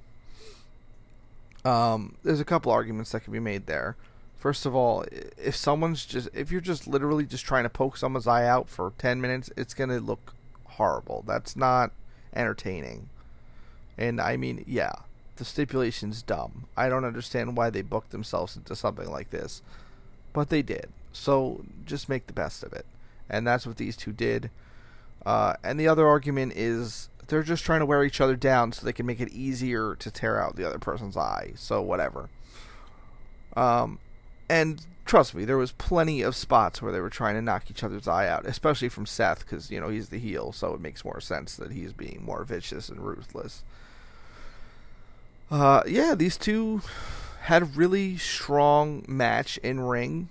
Um, 1.66 2.16
there's 2.24 2.40
a 2.40 2.46
couple 2.46 2.72
arguments 2.72 3.12
that 3.12 3.22
can 3.22 3.34
be 3.34 3.40
made 3.40 3.66
there. 3.66 3.98
First 4.40 4.66
of 4.66 4.74
all, 4.74 5.04
if 5.38 5.56
someone's 5.56 6.06
just 6.06 6.30
if 6.34 6.50
you're 6.50 6.62
just 6.62 6.88
literally 6.88 7.26
just 7.26 7.46
trying 7.46 7.64
to 7.64 7.70
poke 7.70 7.98
someone's 7.98 8.26
eye 8.26 8.48
out 8.48 8.70
for 8.70 8.94
10 8.98 9.20
minutes, 9.20 9.52
it's 9.58 9.74
going 9.74 9.90
to 9.90 10.00
look 10.00 10.34
horrible. 10.64 11.26
That's 11.28 11.58
not 11.58 11.92
entertaining. 12.34 13.10
And 13.98 14.22
I 14.22 14.38
mean, 14.38 14.64
yeah, 14.66 14.94
the 15.36 15.44
stipulation's 15.44 16.22
dumb. 16.22 16.68
I 16.78 16.88
don't 16.88 17.04
understand 17.04 17.58
why 17.58 17.70
they 17.70 17.82
booked 17.82 18.12
themselves 18.12 18.56
into 18.56 18.78
something 18.78 19.12
like 19.12 19.30
this. 19.30 19.62
But 20.32 20.50
they 20.50 20.62
did. 20.62 20.88
So 21.12 21.66
just 21.86 22.08
make 22.08 22.28
the 22.28 22.34
best 22.34 22.64
of 22.64 22.72
it. 22.72 22.86
And 23.30 23.46
that's 23.46 23.68
what 23.68 23.76
these 23.76 23.98
two 23.98 24.14
did. 24.14 24.52
Uh, 25.26 25.56
and 25.66 25.78
the 25.78 25.88
other 25.88 26.08
argument 26.08 26.54
is 26.56 27.10
they're 27.28 27.44
just 27.44 27.66
trying 27.66 27.82
to 27.82 27.86
wear 27.86 28.06
each 28.06 28.22
other 28.22 28.38
down 28.38 28.72
so 28.72 28.86
they 28.86 28.94
can 28.94 29.06
make 29.06 29.20
it 29.20 29.34
easier 29.34 29.96
to 29.96 30.10
tear 30.10 30.42
out 30.42 30.56
the 30.56 30.66
other 30.66 30.80
person's 30.80 31.18
eye. 31.18 31.52
So 31.56 31.82
whatever. 31.82 32.30
Um, 33.58 34.00
and 34.50 34.86
trust 35.06 35.34
me, 35.34 35.46
there 35.46 35.58
was 35.58 35.72
plenty 35.74 36.22
of 36.22 36.36
spots 36.36 36.82
where 36.82 36.92
they 36.92 37.00
were 37.00 37.10
trying 37.10 37.36
to 37.36 37.42
knock 37.42 37.70
each 37.70 37.84
other's 37.84 38.08
eye 38.08 38.28
out, 38.28 38.46
especially 38.46 38.90
from 38.90 39.06
Seth, 39.06 39.40
because 39.40 39.72
you 39.72 39.80
know 39.80 39.90
he's 39.90 40.10
the 40.10 40.20
heel, 40.20 40.52
so 40.52 40.74
it 40.74 40.82
makes 40.82 41.06
more 41.06 41.22
sense 41.22 41.56
that 41.56 41.72
he's 41.72 41.94
being 41.94 42.24
more 42.24 42.44
vicious 42.44 42.90
and 42.90 43.00
ruthless. 43.02 43.64
Uh, 45.52 45.82
yeah, 45.88 46.14
these 46.14 46.38
two 46.38 46.82
had 47.42 47.64
a 47.64 47.66
really 47.66 48.18
strong 48.18 49.04
match 49.08 49.58
in 49.60 49.80
ring. 49.80 50.30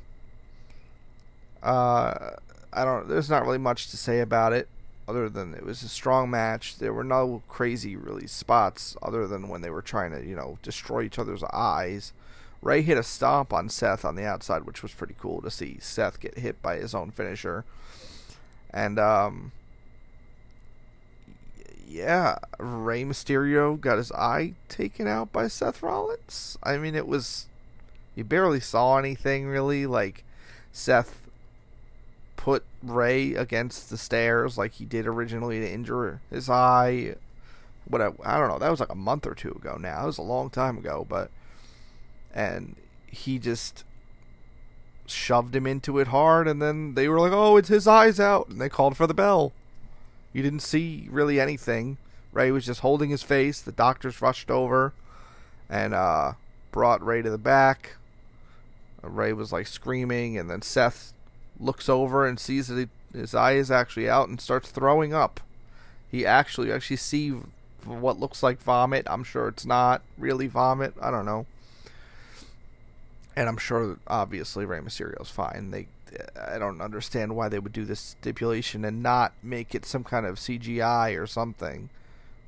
Uh, 1.63 2.31
I 2.73 2.85
don't. 2.85 3.09
There's 3.09 3.31
not 3.31 3.45
really 3.45 3.59
much 3.59 3.91
to 3.91 3.97
say 3.97 4.21
about 4.21 4.53
it, 4.53 4.69
other 5.09 5.29
than 5.29 5.55
it 5.55 5.65
was 5.65 5.83
a 5.83 5.89
strong 5.89 6.31
match. 6.31 6.79
There 6.79 6.93
were 6.93 7.03
no 7.03 7.43
crazy 7.49 7.97
really 7.97 8.29
spots, 8.29 8.97
other 9.03 9.27
than 9.27 9.49
when 9.49 9.63
they 9.63 9.71
were 9.71 9.83
trying 9.83 10.13
to, 10.13 10.25
you 10.25 10.37
know, 10.37 10.59
destroy 10.63 11.03
each 11.03 11.19
other's 11.19 11.43
eyes. 11.53 12.13
Rey 12.61 12.83
hit 12.83 12.99
a 12.99 13.03
stomp 13.03 13.53
on 13.53 13.69
Seth 13.69 14.05
on 14.05 14.17
the 14.17 14.25
outside, 14.25 14.65
which 14.65 14.83
was 14.83 14.93
pretty 14.93 15.15
cool 15.19 15.41
to 15.43 15.51
see 15.51 15.79
Seth 15.81 16.19
get 16.21 16.39
hit 16.39 16.61
by 16.61 16.77
his 16.77 16.95
own 16.95 17.11
finisher. 17.11 17.65
And 18.71 18.99
um, 18.99 19.53
yeah, 21.87 22.39
Rey 22.59 23.05
Mysterio 23.05 23.81
got 23.81 23.99
his 23.99 24.13
eye 24.13 24.55
taken 24.69 25.07
out 25.07 25.33
by 25.33 25.49
Seth 25.49 25.83
Rollins. 25.83 26.59
I 26.63 26.77
mean, 26.77 26.95
it 26.95 27.07
was 27.07 27.47
you 28.15 28.25
barely 28.25 28.61
saw 28.61 28.99
anything 28.99 29.47
really. 29.47 29.87
Like 29.87 30.25
Seth 30.73 31.29
put 32.37 32.65
Ray 32.83 33.35
against 33.35 33.91
the 33.91 33.97
stairs 33.97 34.59
like 34.59 34.73
he 34.73 34.85
did 34.85 35.07
originally 35.07 35.61
to 35.61 35.71
injure 35.71 36.21
his 36.31 36.51
eye. 36.51 37.15
What 37.87 38.03
I, 38.03 38.11
I 38.25 38.39
don't 38.39 38.49
know. 38.49 38.59
That 38.59 38.71
was 38.71 38.81
like 38.81 38.93
a 38.93 38.97
month 38.97 39.27
or 39.27 39.35
two 39.35 39.53
ago. 39.53 39.77
Now 39.81 40.03
it 40.03 40.07
was 40.07 40.19
a 40.19 40.23
long 40.23 40.51
time 40.51 40.77
ago, 40.77 41.07
but 41.09 41.31
and 42.35 42.77
he 43.07 43.39
just 43.39 43.85
shoved 45.07 45.57
him 45.57 45.67
into 45.67 45.99
it 45.99 46.09
hard 46.09 46.47
and 46.47 46.61
then 46.61 46.95
they 46.95 47.09
were 47.09 47.19
like 47.19 47.33
oh 47.33 47.57
it's 47.57 47.69
his 47.69 47.89
eyes 47.89 48.21
out 48.21 48.49
and 48.49 48.61
they 48.61 48.69
called 48.69 48.97
for 48.97 49.07
the 49.07 49.15
bell. 49.15 49.53
You 50.33 50.43
didn't 50.43 50.61
see 50.61 51.09
really 51.11 51.41
anything. 51.41 51.97
Rey 52.33 52.51
was 52.51 52.67
just 52.67 52.81
holding 52.81 53.11
his 53.11 53.23
face. 53.23 53.61
The 53.61 53.73
doctors 53.73 54.21
rushed 54.21 54.51
over 54.51 54.93
and 55.71 55.95
uh, 55.95 56.35
brought 56.71 57.05
Rey 57.05 57.23
to 57.23 57.31
the 57.31 57.39
back. 57.39 57.97
Rey 59.03 59.33
was 59.33 59.53
like 59.53 59.67
screaming 59.67 60.37
and 60.37 60.51
then 60.51 60.61
seth 60.63 61.13
looks 61.59 61.89
over 61.89 62.27
and 62.27 62.39
sees 62.39 62.69
that 62.69 62.91
his 63.13 63.35
eye 63.35 63.53
is 63.53 63.71
actually 63.71 64.09
out 64.09 64.29
and 64.29 64.41
starts 64.41 64.71
throwing 64.71 65.15
up. 65.15 65.41
He 66.11 66.27
actually 66.27 66.71
actually 66.71 66.97
see 66.97 67.31
what 67.85 68.21
looks 68.21 68.43
like 68.43 68.61
vomit. 68.61 69.07
I'm 69.09 69.25
sure 69.25 69.49
it's 69.49 69.65
not 69.65 70.03
really 70.19 70.47
vomit. 70.47 70.95
I 71.01 71.11
don't 71.11 71.27
know 71.27 71.47
and 73.39 73.49
I'm 73.49 73.57
sure 73.57 73.99
obviously 74.09 74.65
Rey 74.65 74.81
Mysterio's 74.81 75.31
fine. 75.31 75.71
They 75.71 75.87
I 76.51 76.59
don't 76.59 76.81
understand 76.81 77.37
why 77.37 77.49
they 77.49 77.61
would 77.61 77.73
do 77.73 77.85
this 77.85 78.01
stipulation 78.01 78.85
and 78.85 79.01
not 79.01 79.33
make 79.45 79.77
it 79.77 79.87
some 79.87 80.03
kind 80.03 80.27
of 80.27 80.37
CGI 80.37 81.21
or 81.21 81.27
something. 81.27 81.89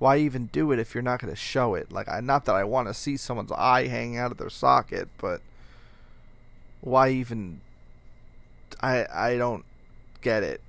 Why 0.00 0.16
even 0.16 0.47
do 0.47 0.73
it 0.73 0.80
if 0.80 0.92
you're 0.92 1.02
not 1.02 1.20
going 1.20 1.32
to 1.32 1.38
show 1.38 1.75
it? 1.75 1.92
Like, 1.92 2.09
I 2.09 2.18
not 2.20 2.44
that 2.47 2.56
I 2.56 2.64
want 2.64 2.88
to 2.88 2.94
see 2.94 3.16
someone's 3.16 3.52
eye 3.52 3.87
hanging 3.87 4.16
out 4.16 4.32
of 4.32 4.38
their 4.38 4.50
socket, 4.50 5.09
but 5.18 5.42
why 6.80 7.11
even? 7.11 7.61
I 8.82 9.06
I 9.12 9.37
don't 9.37 9.64
get 10.23 10.42
it. 10.42 10.61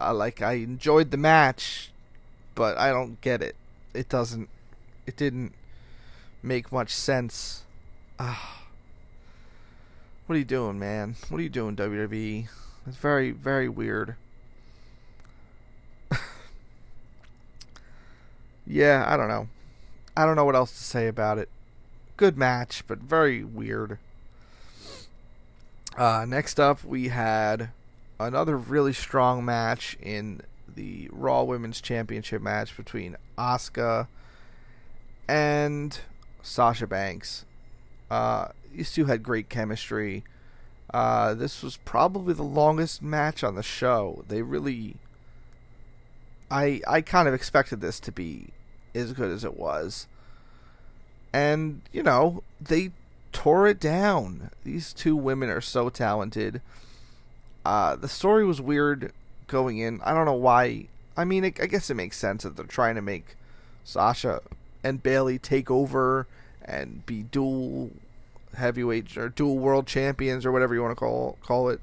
I 0.00 0.12
like 0.12 0.40
I 0.40 0.54
enjoyed 0.54 1.10
the 1.10 1.16
match, 1.18 1.90
but 2.54 2.78
I 2.78 2.90
don't 2.90 3.20
get 3.20 3.42
it. 3.42 3.56
It 3.92 4.08
doesn't. 4.08 4.48
It 5.06 5.16
didn't 5.16 5.52
make 6.42 6.72
much 6.72 6.94
sense. 6.94 7.64
Ah. 8.18 8.57
What 10.28 10.34
are 10.34 10.40
you 10.40 10.44
doing, 10.44 10.78
man? 10.78 11.16
What 11.30 11.38
are 11.38 11.42
you 11.42 11.48
doing, 11.48 11.74
WWE? 11.74 12.48
It's 12.86 12.98
very, 12.98 13.30
very 13.30 13.66
weird. 13.66 14.14
yeah, 18.66 19.06
I 19.08 19.16
don't 19.16 19.28
know. 19.28 19.48
I 20.14 20.26
don't 20.26 20.36
know 20.36 20.44
what 20.44 20.54
else 20.54 20.72
to 20.72 20.84
say 20.84 21.08
about 21.08 21.38
it. 21.38 21.48
Good 22.18 22.36
match, 22.36 22.84
but 22.86 22.98
very 22.98 23.42
weird. 23.42 23.96
Uh, 25.96 26.26
next 26.28 26.60
up, 26.60 26.84
we 26.84 27.08
had 27.08 27.70
another 28.20 28.58
really 28.58 28.92
strong 28.92 29.46
match 29.46 29.96
in 29.98 30.42
the 30.68 31.08
Raw 31.10 31.42
Women's 31.44 31.80
Championship 31.80 32.42
match 32.42 32.76
between 32.76 33.16
Asuka 33.38 34.08
and 35.26 35.98
Sasha 36.42 36.86
Banks. 36.86 37.46
Uh, 38.10 38.48
these 38.78 38.92
two 38.92 39.06
had 39.06 39.24
great 39.24 39.48
chemistry. 39.48 40.22
Uh, 40.94 41.34
this 41.34 41.64
was 41.64 41.78
probably 41.78 42.32
the 42.32 42.44
longest 42.44 43.02
match 43.02 43.42
on 43.42 43.56
the 43.56 43.62
show. 43.62 44.24
They 44.28 44.40
really, 44.40 44.94
I 46.48 46.80
I 46.86 47.00
kind 47.00 47.26
of 47.26 47.34
expected 47.34 47.80
this 47.80 47.98
to 47.98 48.12
be 48.12 48.50
as 48.94 49.12
good 49.12 49.32
as 49.32 49.44
it 49.44 49.58
was, 49.58 50.06
and 51.32 51.82
you 51.92 52.04
know 52.04 52.44
they 52.60 52.92
tore 53.32 53.66
it 53.66 53.80
down. 53.80 54.50
These 54.62 54.92
two 54.92 55.16
women 55.16 55.50
are 55.50 55.60
so 55.60 55.88
talented. 55.88 56.62
Uh, 57.64 57.96
the 57.96 58.08
story 58.08 58.46
was 58.46 58.60
weird 58.60 59.12
going 59.48 59.78
in. 59.78 60.00
I 60.04 60.14
don't 60.14 60.24
know 60.24 60.34
why. 60.34 60.86
I 61.16 61.24
mean, 61.24 61.42
it, 61.42 61.60
I 61.60 61.66
guess 61.66 61.90
it 61.90 61.94
makes 61.94 62.16
sense 62.16 62.44
that 62.44 62.56
they're 62.56 62.64
trying 62.64 62.94
to 62.94 63.02
make 63.02 63.34
Sasha 63.82 64.40
and 64.84 65.02
Bayley 65.02 65.40
take 65.40 65.68
over 65.68 66.28
and 66.64 67.04
be 67.06 67.24
dual 67.24 67.90
heavyweight 68.56 69.16
or 69.16 69.28
dual 69.28 69.58
world 69.58 69.86
champions 69.86 70.44
or 70.44 70.52
whatever 70.52 70.74
you 70.74 70.82
want 70.82 70.92
to 70.92 70.96
call 70.96 71.38
call 71.42 71.68
it, 71.68 71.80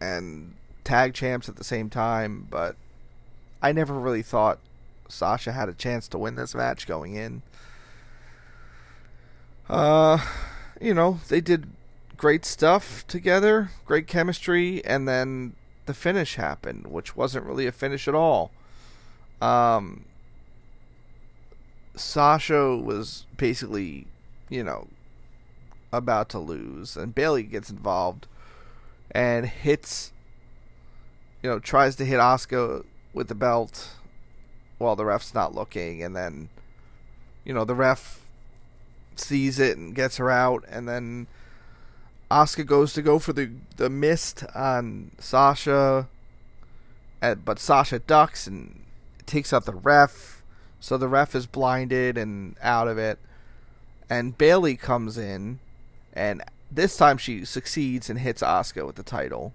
and 0.00 0.54
tag 0.84 1.14
champs 1.14 1.48
at 1.48 1.56
the 1.56 1.64
same 1.64 1.90
time. 1.90 2.46
But 2.50 2.76
I 3.62 3.72
never 3.72 3.94
really 3.94 4.22
thought 4.22 4.58
Sasha 5.08 5.52
had 5.52 5.68
a 5.68 5.74
chance 5.74 6.08
to 6.08 6.18
win 6.18 6.36
this 6.36 6.54
match 6.54 6.86
going 6.86 7.14
in. 7.14 7.42
Uh, 9.68 10.18
you 10.80 10.94
know 10.94 11.20
they 11.28 11.40
did 11.40 11.68
great 12.16 12.44
stuff 12.44 13.06
together, 13.06 13.70
great 13.86 14.06
chemistry, 14.06 14.84
and 14.84 15.08
then 15.08 15.54
the 15.86 15.94
finish 15.94 16.34
happened, 16.34 16.86
which 16.86 17.16
wasn't 17.16 17.46
really 17.46 17.66
a 17.66 17.72
finish 17.72 18.06
at 18.06 18.14
all. 18.14 18.50
Um, 19.40 20.04
Sasha 21.94 22.76
was 22.76 23.26
basically, 23.36 24.06
you 24.48 24.62
know, 24.62 24.88
about 25.92 26.28
to 26.30 26.38
lose, 26.38 26.96
and 26.96 27.14
Bayley 27.14 27.42
gets 27.42 27.70
involved 27.70 28.26
and 29.10 29.46
hits, 29.46 30.12
you 31.42 31.48
know, 31.48 31.58
tries 31.58 31.96
to 31.96 32.04
hit 32.04 32.18
Asuka 32.20 32.84
with 33.14 33.28
the 33.28 33.34
belt 33.34 33.90
while 34.76 34.96
the 34.96 35.04
ref's 35.04 35.34
not 35.34 35.54
looking, 35.54 36.02
and 36.02 36.14
then, 36.14 36.50
you 37.44 37.54
know, 37.54 37.64
the 37.64 37.74
ref 37.74 38.20
sees 39.16 39.58
it 39.58 39.76
and 39.76 39.94
gets 39.94 40.18
her 40.18 40.30
out, 40.30 40.64
and 40.68 40.88
then 40.88 41.26
Asuka 42.30 42.66
goes 42.66 42.92
to 42.92 43.02
go 43.02 43.18
for 43.18 43.32
the 43.32 43.50
the 43.76 43.88
mist 43.88 44.44
on 44.54 45.10
Sasha, 45.18 46.06
but 47.20 47.58
Sasha 47.58 47.98
ducks 47.98 48.46
and 48.46 48.82
takes 49.24 49.52
out 49.52 49.64
the 49.64 49.72
ref, 49.72 50.42
so 50.80 50.98
the 50.98 51.08
ref 51.08 51.34
is 51.34 51.46
blinded 51.46 52.18
and 52.18 52.56
out 52.62 52.86
of 52.88 52.98
it, 52.98 53.18
and 54.10 54.36
Bayley 54.36 54.76
comes 54.76 55.16
in 55.16 55.58
and 56.18 56.42
this 56.70 56.96
time 56.96 57.16
she 57.16 57.44
succeeds 57.44 58.10
and 58.10 58.18
hits 58.18 58.42
Asuka 58.42 58.84
with 58.86 58.96
the 58.96 59.02
title. 59.02 59.52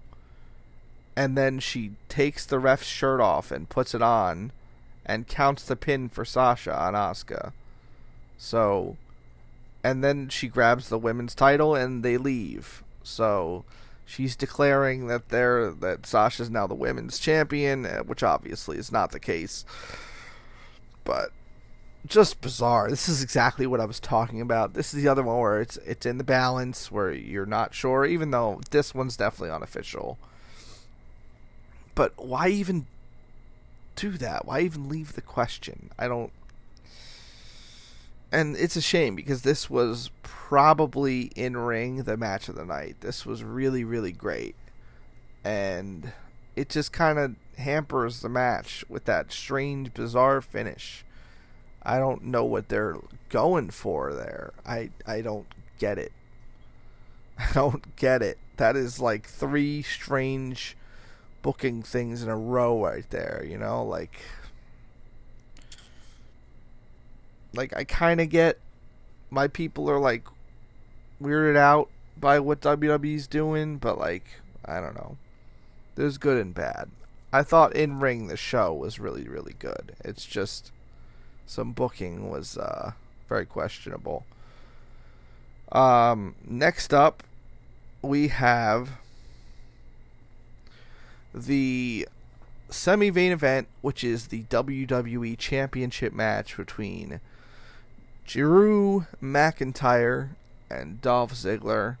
And 1.16 1.38
then 1.38 1.60
she 1.60 1.92
takes 2.08 2.44
the 2.44 2.58
ref's 2.58 2.86
shirt 2.86 3.20
off 3.20 3.52
and 3.52 3.68
puts 3.68 3.94
it 3.94 4.02
on 4.02 4.50
and 5.06 5.28
counts 5.28 5.64
the 5.64 5.76
pin 5.76 6.08
for 6.08 6.24
Sasha 6.24 6.76
on 6.76 6.94
Asuka. 6.94 7.52
So 8.36 8.96
and 9.84 10.02
then 10.02 10.30
she 10.30 10.48
grabs 10.48 10.88
the 10.88 10.98
women's 10.98 11.34
title 11.34 11.74
and 11.74 12.02
they 12.02 12.16
leave. 12.16 12.82
So 13.02 13.64
she's 14.06 14.34
declaring 14.34 15.06
that 15.08 15.28
they're 15.28 15.70
that 15.70 16.06
Sasha's 16.06 16.50
now 16.50 16.66
the 16.66 16.74
women's 16.74 17.18
champion, 17.18 17.84
uh, 17.84 17.98
which 17.98 18.22
obviously 18.22 18.78
is 18.78 18.90
not 18.90 19.12
the 19.12 19.20
case. 19.20 19.64
But 21.04 21.30
just 22.06 22.40
bizarre. 22.40 22.90
This 22.90 23.08
is 23.08 23.22
exactly 23.22 23.66
what 23.66 23.80
I 23.80 23.86
was 23.86 24.00
talking 24.00 24.40
about. 24.40 24.74
This 24.74 24.92
is 24.92 25.02
the 25.02 25.08
other 25.08 25.22
one 25.22 25.38
where 25.38 25.60
it's 25.60 25.76
it's 25.78 26.06
in 26.06 26.18
the 26.18 26.24
balance 26.24 26.90
where 26.92 27.12
you're 27.12 27.46
not 27.46 27.74
sure, 27.74 28.04
even 28.04 28.30
though 28.30 28.60
this 28.70 28.94
one's 28.94 29.16
definitely 29.16 29.54
unofficial. 29.54 30.18
But 31.94 32.12
why 32.16 32.48
even 32.48 32.86
do 33.96 34.10
that? 34.12 34.46
Why 34.46 34.60
even 34.60 34.88
leave 34.88 35.14
the 35.14 35.20
question? 35.20 35.90
I 35.98 36.08
don't. 36.08 36.32
And 38.32 38.56
it's 38.56 38.76
a 38.76 38.82
shame 38.82 39.14
because 39.14 39.42
this 39.42 39.70
was 39.70 40.10
probably 40.22 41.30
in 41.36 41.56
ring 41.56 42.02
the 42.02 42.16
match 42.16 42.48
of 42.48 42.56
the 42.56 42.64
night. 42.64 42.96
This 43.00 43.24
was 43.24 43.44
really, 43.44 43.84
really 43.84 44.10
great. 44.10 44.56
And 45.44 46.12
it 46.56 46.68
just 46.68 46.92
kind 46.92 47.18
of 47.18 47.36
hampers 47.58 48.20
the 48.20 48.28
match 48.28 48.84
with 48.88 49.04
that 49.04 49.30
strange, 49.30 49.94
bizarre 49.94 50.40
finish. 50.40 51.03
I 51.84 51.98
don't 51.98 52.24
know 52.24 52.44
what 52.44 52.68
they're 52.68 52.96
going 53.28 53.70
for 53.70 54.14
there. 54.14 54.52
I 54.64 54.90
I 55.06 55.20
don't 55.20 55.46
get 55.78 55.98
it. 55.98 56.12
I 57.38 57.52
don't 57.52 57.96
get 57.96 58.22
it. 58.22 58.38
That 58.56 58.76
is 58.76 59.00
like 59.00 59.26
three 59.26 59.82
strange 59.82 60.76
booking 61.42 61.82
things 61.82 62.22
in 62.22 62.28
a 62.30 62.36
row 62.36 62.82
right 62.82 63.08
there, 63.10 63.44
you 63.46 63.58
know, 63.58 63.84
like 63.84 64.18
like 67.54 67.76
I 67.76 67.84
kind 67.84 68.20
of 68.20 68.30
get 68.30 68.58
my 69.30 69.48
people 69.48 69.90
are 69.90 69.98
like 69.98 70.24
weirded 71.20 71.56
out 71.56 71.88
by 72.16 72.40
what 72.40 72.60
WWE's 72.60 73.26
doing, 73.26 73.76
but 73.78 73.98
like 73.98 74.24
I 74.64 74.80
don't 74.80 74.94
know. 74.94 75.16
There's 75.96 76.18
good 76.18 76.38
and 76.38 76.54
bad. 76.54 76.90
I 77.32 77.42
thought 77.42 77.76
in 77.76 78.00
ring 78.00 78.28
the 78.28 78.36
show 78.36 78.72
was 78.72 78.98
really 78.98 79.28
really 79.28 79.54
good. 79.58 79.96
It's 80.04 80.24
just 80.24 80.72
some 81.46 81.72
booking 81.72 82.30
was 82.30 82.56
uh, 82.56 82.92
very 83.28 83.46
questionable. 83.46 84.24
Um, 85.72 86.34
next 86.46 86.94
up, 86.94 87.22
we 88.02 88.28
have 88.28 88.90
the 91.34 92.06
semi 92.70 93.10
main 93.10 93.32
event, 93.32 93.68
which 93.80 94.04
is 94.04 94.28
the 94.28 94.44
WWE 94.44 95.36
Championship 95.38 96.12
match 96.12 96.56
between 96.56 97.20
Drew 98.24 99.06
McIntyre 99.22 100.30
and 100.70 101.00
Dolph 101.00 101.34
Ziggler. 101.34 101.98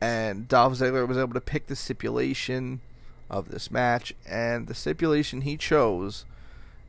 And 0.00 0.48
Dolph 0.48 0.74
Ziggler 0.74 1.06
was 1.06 1.18
able 1.18 1.34
to 1.34 1.40
pick 1.40 1.66
the 1.66 1.76
stipulation 1.76 2.80
of 3.28 3.50
this 3.50 3.70
match, 3.70 4.14
and 4.26 4.66
the 4.66 4.74
stipulation 4.74 5.42
he 5.42 5.56
chose 5.56 6.24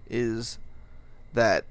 is 0.09 0.57
that 1.33 1.65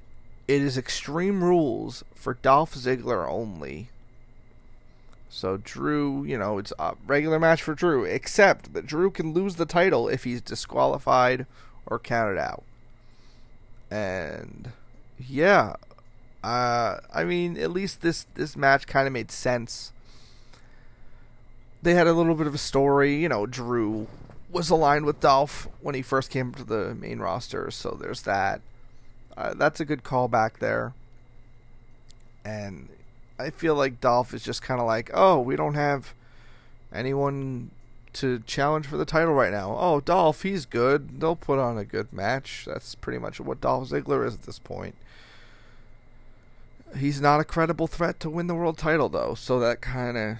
it 0.49 0.63
is 0.63 0.77
Extreme 0.77 1.45
Rules 1.45 2.05
for 2.15 2.35
Dolph 2.35 2.75
Ziggler 2.75 3.29
only. 3.29 3.89
So 5.29 5.59
Drew, 5.59 6.25
you 6.25 6.37
know, 6.37 6.59
it's 6.59 6.73
a 6.79 6.95
regular 7.07 7.39
match 7.39 7.63
for 7.63 7.75
Drew, 7.75 8.05
except 8.05 8.75
that 8.75 8.87
Drew 8.87 9.11
can 9.11 9.33
lose 9.33 9.55
the 9.55 9.67
title 9.67 10.09
if 10.09 10.25
he's 10.25 10.41
disqualified 10.41 11.47
or 11.87 12.01
counted 12.01 12.39
out. 12.39 12.65
And 13.91 14.73
yeah, 15.19 15.77
uh, 16.43 16.99
I 17.15 17.25
mean, 17.25 17.57
at 17.57 17.71
least 17.71 18.03
this 18.03 18.27
this 18.35 18.57
match 18.57 18.87
kind 18.87 19.07
of 19.07 19.13
made 19.13 19.31
sense. 19.31 19.93
They 21.83 21.95
had 21.95 22.07
a 22.07 22.13
little 22.13 22.35
bit 22.35 22.47
of 22.47 22.55
a 22.55 22.59
story, 22.59 23.17
you 23.17 23.29
know. 23.29 23.47
Drew 23.47 24.07
was 24.51 24.69
aligned 24.69 25.07
with 25.07 25.21
Dolph 25.21 25.69
when 25.81 25.95
he 25.95 26.03
first 26.03 26.31
came 26.31 26.53
to 26.53 26.65
the 26.65 26.95
main 26.95 27.21
roster, 27.21 27.71
so 27.71 27.97
there's 28.01 28.23
that. 28.23 28.61
Uh, 29.37 29.55
that's 29.55 29.81
a 29.81 29.85
good 29.85 30.03
callback 30.03 30.59
there. 30.59 30.95
And 32.45 32.89
I 33.39 33.51
feel 33.51 33.75
like 33.75 34.01
Dolph 34.01 34.35
is 34.35 34.43
just 34.43 34.63
kind 34.63 34.81
of 34.81 34.87
like, 34.87 35.11
oh, 35.15 35.41
we 35.41 35.57
don't 35.57 35.75
have 35.75 36.15
anyone 36.93 37.71
to 38.15 38.41
challenge 38.41 38.87
for 38.87 38.97
the 38.97 39.05
title 39.05 39.35
right 39.35 39.53
now. 39.53 39.77
Oh, 39.79 40.01
Dolph, 40.01 40.43
he's 40.43 40.67
good. 40.67 41.21
They'll 41.21 41.37
put 41.37 41.59
on 41.59 41.79
a 41.79 41.85
good 41.85 42.13
match. 42.13 42.65
That's 42.67 42.95
pretty 42.95 43.19
much 43.19 43.41
what 43.41 43.61
Dolph 43.61 43.91
Ziggler 43.91 44.27
is 44.27 44.35
at 44.35 44.43
this 44.43 44.59
point. 44.59 44.95
He's 46.97 47.21
not 47.21 47.41
a 47.41 47.45
credible 47.45 47.87
threat 47.87 48.19
to 48.21 48.31
win 48.31 48.49
the 48.49 48.55
world 48.55 48.77
title, 48.77 49.09
though, 49.09 49.35
so 49.35 49.61
that 49.61 49.81
kind 49.81 50.19
of, 50.19 50.39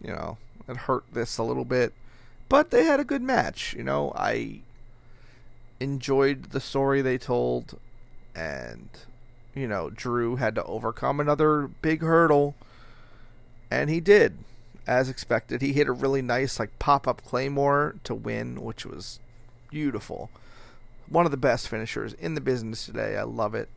you 0.00 0.10
know, 0.10 0.38
it 0.66 0.76
hurt 0.78 1.04
this 1.12 1.36
a 1.36 1.42
little 1.42 1.66
bit. 1.66 1.92
But 2.48 2.70
they 2.70 2.84
had 2.84 2.98
a 2.98 3.04
good 3.04 3.22
match. 3.22 3.74
You 3.76 3.84
know, 3.84 4.12
I 4.16 4.60
enjoyed 5.78 6.44
the 6.44 6.60
story 6.60 7.02
they 7.02 7.18
told 7.18 7.78
and 8.36 8.88
you 9.54 9.66
know 9.66 9.90
Drew 9.90 10.36
had 10.36 10.54
to 10.56 10.64
overcome 10.64 11.18
another 11.18 11.68
big 11.82 12.02
hurdle, 12.02 12.54
and 13.70 13.90
he 13.90 14.00
did, 14.00 14.38
as 14.86 15.08
expected. 15.08 15.62
He 15.62 15.72
hit 15.72 15.88
a 15.88 15.92
really 15.92 16.22
nice 16.22 16.60
like 16.60 16.78
pop 16.78 17.08
up 17.08 17.24
claymore 17.24 17.96
to 18.04 18.14
win, 18.14 18.62
which 18.62 18.84
was 18.84 19.18
beautiful. 19.70 20.30
One 21.08 21.24
of 21.24 21.30
the 21.30 21.36
best 21.36 21.68
finishers 21.68 22.12
in 22.14 22.34
the 22.34 22.40
business 22.40 22.86
today. 22.86 23.16
I 23.16 23.22
love 23.22 23.54
it. 23.54 23.68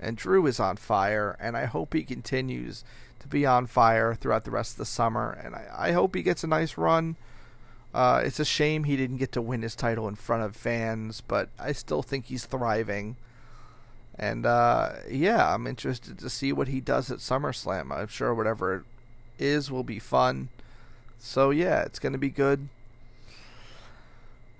And 0.00 0.16
Drew 0.16 0.46
is 0.46 0.58
on 0.58 0.76
fire, 0.76 1.36
and 1.38 1.56
I 1.56 1.66
hope 1.66 1.94
he 1.94 2.02
continues 2.02 2.84
to 3.20 3.28
be 3.28 3.46
on 3.46 3.66
fire 3.66 4.14
throughout 4.14 4.44
the 4.44 4.50
rest 4.50 4.72
of 4.72 4.78
the 4.78 4.84
summer. 4.84 5.30
And 5.30 5.54
I, 5.54 5.68
I 5.72 5.92
hope 5.92 6.16
he 6.16 6.22
gets 6.22 6.42
a 6.42 6.48
nice 6.48 6.76
run. 6.76 7.16
Uh, 7.94 8.22
it's 8.24 8.40
a 8.40 8.44
shame 8.44 8.84
he 8.84 8.96
didn't 8.96 9.18
get 9.18 9.30
to 9.32 9.42
win 9.42 9.62
his 9.62 9.76
title 9.76 10.08
in 10.08 10.16
front 10.16 10.42
of 10.42 10.56
fans, 10.56 11.20
but 11.20 11.50
I 11.58 11.72
still 11.72 12.02
think 12.02 12.26
he's 12.26 12.46
thriving. 12.46 13.16
And 14.18 14.44
uh, 14.44 14.92
yeah, 15.10 15.54
I'm 15.54 15.66
interested 15.66 16.18
to 16.18 16.30
see 16.30 16.52
what 16.52 16.68
he 16.68 16.80
does 16.80 17.10
at 17.10 17.18
SummerSlam. 17.18 17.90
I'm 17.90 18.08
sure 18.08 18.34
whatever 18.34 18.74
it 18.74 18.82
is 19.38 19.70
will 19.70 19.84
be 19.84 19.98
fun. 19.98 20.48
So 21.18 21.50
yeah, 21.50 21.82
it's 21.82 21.98
going 21.98 22.12
to 22.12 22.18
be 22.18 22.30
good. 22.30 22.68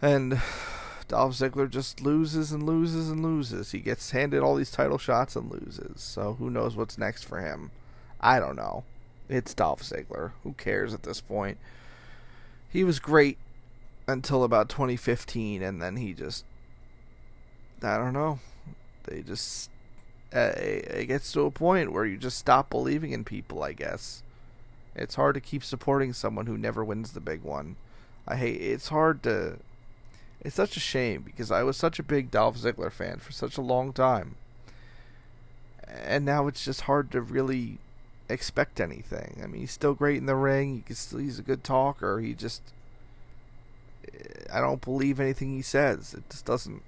And 0.00 0.40
Dolph 1.08 1.34
Ziggler 1.34 1.68
just 1.68 2.00
loses 2.00 2.52
and 2.52 2.62
loses 2.62 3.10
and 3.10 3.22
loses. 3.22 3.72
He 3.72 3.80
gets 3.80 4.12
handed 4.12 4.42
all 4.42 4.56
these 4.56 4.70
title 4.70 4.98
shots 4.98 5.36
and 5.36 5.50
loses. 5.50 6.00
So 6.00 6.34
who 6.38 6.50
knows 6.50 6.76
what's 6.76 6.98
next 6.98 7.24
for 7.24 7.40
him? 7.40 7.70
I 8.20 8.38
don't 8.38 8.56
know. 8.56 8.84
It's 9.28 9.54
Dolph 9.54 9.82
Ziggler. 9.82 10.32
Who 10.42 10.52
cares 10.54 10.94
at 10.94 11.02
this 11.02 11.20
point? 11.20 11.58
He 12.70 12.84
was 12.84 12.98
great 12.98 13.38
until 14.08 14.44
about 14.44 14.68
2015, 14.68 15.62
and 15.62 15.80
then 15.80 15.96
he 15.96 16.12
just. 16.12 16.44
I 17.82 17.98
don't 17.98 18.12
know. 18.12 18.38
They 19.04 19.22
just 19.22 19.70
uh, 20.34 20.52
it 20.56 21.06
gets 21.06 21.32
to 21.32 21.42
a 21.42 21.50
point 21.50 21.92
where 21.92 22.06
you 22.06 22.16
just 22.16 22.38
stop 22.38 22.70
believing 22.70 23.12
in 23.12 23.24
people. 23.24 23.62
I 23.62 23.72
guess 23.72 24.22
it's 24.94 25.14
hard 25.14 25.34
to 25.34 25.40
keep 25.40 25.64
supporting 25.64 26.12
someone 26.12 26.46
who 26.46 26.56
never 26.56 26.84
wins 26.84 27.12
the 27.12 27.20
big 27.20 27.42
one. 27.42 27.76
I 28.26 28.36
hate 28.36 28.60
it's 28.60 28.88
hard 28.88 29.22
to. 29.24 29.58
It's 30.40 30.56
such 30.56 30.76
a 30.76 30.80
shame 30.80 31.22
because 31.22 31.52
I 31.52 31.62
was 31.62 31.76
such 31.76 31.98
a 31.98 32.02
big 32.02 32.30
Dolph 32.30 32.58
Ziggler 32.58 32.90
fan 32.90 33.18
for 33.18 33.30
such 33.30 33.56
a 33.56 33.62
long 33.62 33.92
time, 33.92 34.36
and 35.86 36.24
now 36.24 36.46
it's 36.46 36.64
just 36.64 36.82
hard 36.82 37.12
to 37.12 37.20
really 37.20 37.78
expect 38.28 38.80
anything. 38.80 39.40
I 39.42 39.46
mean, 39.46 39.60
he's 39.60 39.70
still 39.70 39.94
great 39.94 40.16
in 40.16 40.26
the 40.26 40.34
ring. 40.34 40.76
He 40.76 40.82
can 40.82 40.96
still, 40.96 41.20
he's 41.20 41.38
a 41.38 41.42
good 41.42 41.62
talker. 41.62 42.18
He 42.20 42.34
just 42.34 42.62
I 44.52 44.60
don't 44.60 44.80
believe 44.80 45.20
anything 45.20 45.54
he 45.54 45.62
says. 45.62 46.14
It 46.14 46.28
just 46.30 46.44
doesn't 46.44 46.82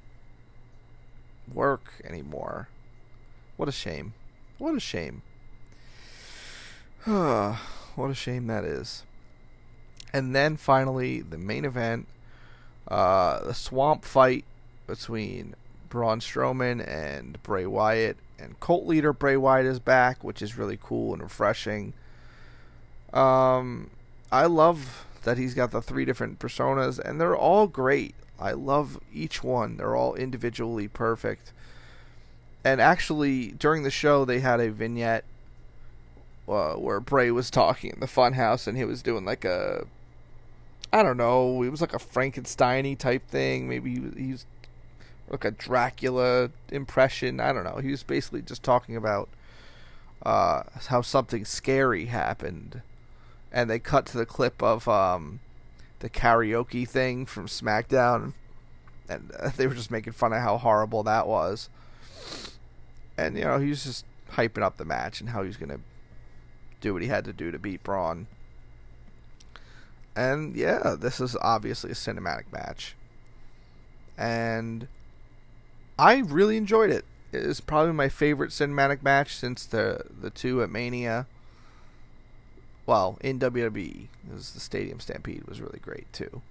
work 1.52 1.92
anymore. 2.04 2.68
What 3.56 3.68
a 3.68 3.72
shame. 3.72 4.14
What 4.58 4.74
a 4.74 4.80
shame. 4.80 5.22
what 7.04 8.10
a 8.10 8.14
shame 8.14 8.46
that 8.46 8.64
is. 8.64 9.04
And 10.12 10.34
then 10.34 10.56
finally, 10.56 11.20
the 11.20 11.38
main 11.38 11.64
event 11.64 12.06
uh, 12.88 13.42
the 13.44 13.54
swamp 13.54 14.04
fight 14.04 14.44
between 14.86 15.54
Braun 15.88 16.20
Strowman 16.20 16.86
and 16.86 17.42
Bray 17.42 17.66
Wyatt. 17.66 18.16
And 18.38 18.58
cult 18.60 18.86
leader 18.86 19.12
Bray 19.12 19.36
Wyatt 19.36 19.66
is 19.66 19.78
back, 19.78 20.22
which 20.22 20.42
is 20.42 20.58
really 20.58 20.78
cool 20.80 21.12
and 21.12 21.22
refreshing. 21.22 21.94
Um, 23.12 23.90
I 24.30 24.46
love 24.46 25.06
that 25.22 25.38
he's 25.38 25.54
got 25.54 25.70
the 25.70 25.80
three 25.80 26.04
different 26.04 26.38
personas, 26.38 26.98
and 26.98 27.20
they're 27.20 27.36
all 27.36 27.66
great. 27.66 28.14
I 28.38 28.52
love 28.52 28.98
each 29.12 29.42
one. 29.44 29.76
They're 29.76 29.96
all 29.96 30.14
individually 30.14 30.88
perfect. 30.88 31.52
And 32.64 32.80
actually, 32.80 33.52
during 33.52 33.82
the 33.82 33.90
show, 33.90 34.24
they 34.24 34.40
had 34.40 34.60
a 34.60 34.70
vignette 34.70 35.24
uh, 36.48 36.74
where 36.74 37.00
Bray 37.00 37.30
was 37.30 37.50
talking 37.50 37.90
in 37.90 38.00
the 38.00 38.06
funhouse 38.06 38.66
and 38.66 38.76
he 38.76 38.84
was 38.84 39.02
doing 39.02 39.24
like 39.24 39.44
a 39.44 39.86
I 40.92 41.02
don't 41.02 41.16
know, 41.16 41.64
it 41.64 41.70
was 41.70 41.80
like 41.80 41.92
a 41.92 41.98
Frankensteiny 41.98 42.96
type 42.96 43.26
thing. 43.26 43.68
Maybe 43.68 43.94
he, 43.94 44.26
he 44.26 44.32
was 44.32 44.46
like 45.28 45.44
a 45.44 45.50
Dracula 45.50 46.50
impression. 46.70 47.40
I 47.40 47.52
don't 47.52 47.64
know. 47.64 47.78
He 47.78 47.90
was 47.90 48.04
basically 48.04 48.42
just 48.42 48.62
talking 48.62 48.94
about 48.94 49.28
uh, 50.22 50.62
how 50.86 51.02
something 51.02 51.44
scary 51.44 52.06
happened, 52.06 52.82
and 53.50 53.68
they 53.68 53.80
cut 53.80 54.06
to 54.06 54.18
the 54.18 54.24
clip 54.24 54.62
of 54.62 54.86
um, 54.86 55.40
the 56.00 56.10
karaoke 56.10 56.88
thing 56.88 57.26
from 57.26 57.46
SmackDown, 57.46 58.34
and 59.08 59.30
uh, 59.38 59.50
they 59.56 59.66
were 59.66 59.74
just 59.74 59.90
making 59.90 60.12
fun 60.12 60.32
of 60.32 60.40
how 60.40 60.58
horrible 60.58 61.02
that 61.04 61.26
was. 61.26 61.68
And 63.16 63.36
you 63.36 63.44
know, 63.44 63.58
he 63.58 63.68
was 63.68 63.84
just 63.84 64.04
hyping 64.32 64.62
up 64.62 64.76
the 64.76 64.84
match 64.84 65.20
and 65.20 65.30
how 65.30 65.42
he 65.42 65.48
was 65.48 65.56
gonna 65.56 65.80
do 66.80 66.92
what 66.92 67.02
he 67.02 67.08
had 67.08 67.24
to 67.24 67.32
do 67.32 67.50
to 67.50 67.58
beat 67.58 67.82
Braun. 67.82 68.26
And 70.16 70.54
yeah, 70.54 70.96
this 70.98 71.20
is 71.20 71.36
obviously 71.40 71.90
a 71.90 71.94
cinematic 71.94 72.52
match. 72.52 72.94
And 74.16 74.86
I 75.98 76.18
really 76.18 76.56
enjoyed 76.56 76.90
it. 76.90 77.04
It 77.32 77.42
is 77.42 77.60
probably 77.60 77.92
my 77.92 78.08
favorite 78.08 78.50
cinematic 78.50 79.02
match 79.02 79.34
since 79.34 79.66
the 79.66 80.04
the 80.20 80.30
two 80.30 80.62
at 80.62 80.70
Mania. 80.70 81.26
Well, 82.86 83.18
in 83.22 83.38
WWE, 83.38 84.08
because 84.26 84.52
the 84.52 84.60
Stadium 84.60 85.00
Stampede 85.00 85.44
was 85.48 85.60
really 85.60 85.80
great 85.80 86.12
too 86.12 86.42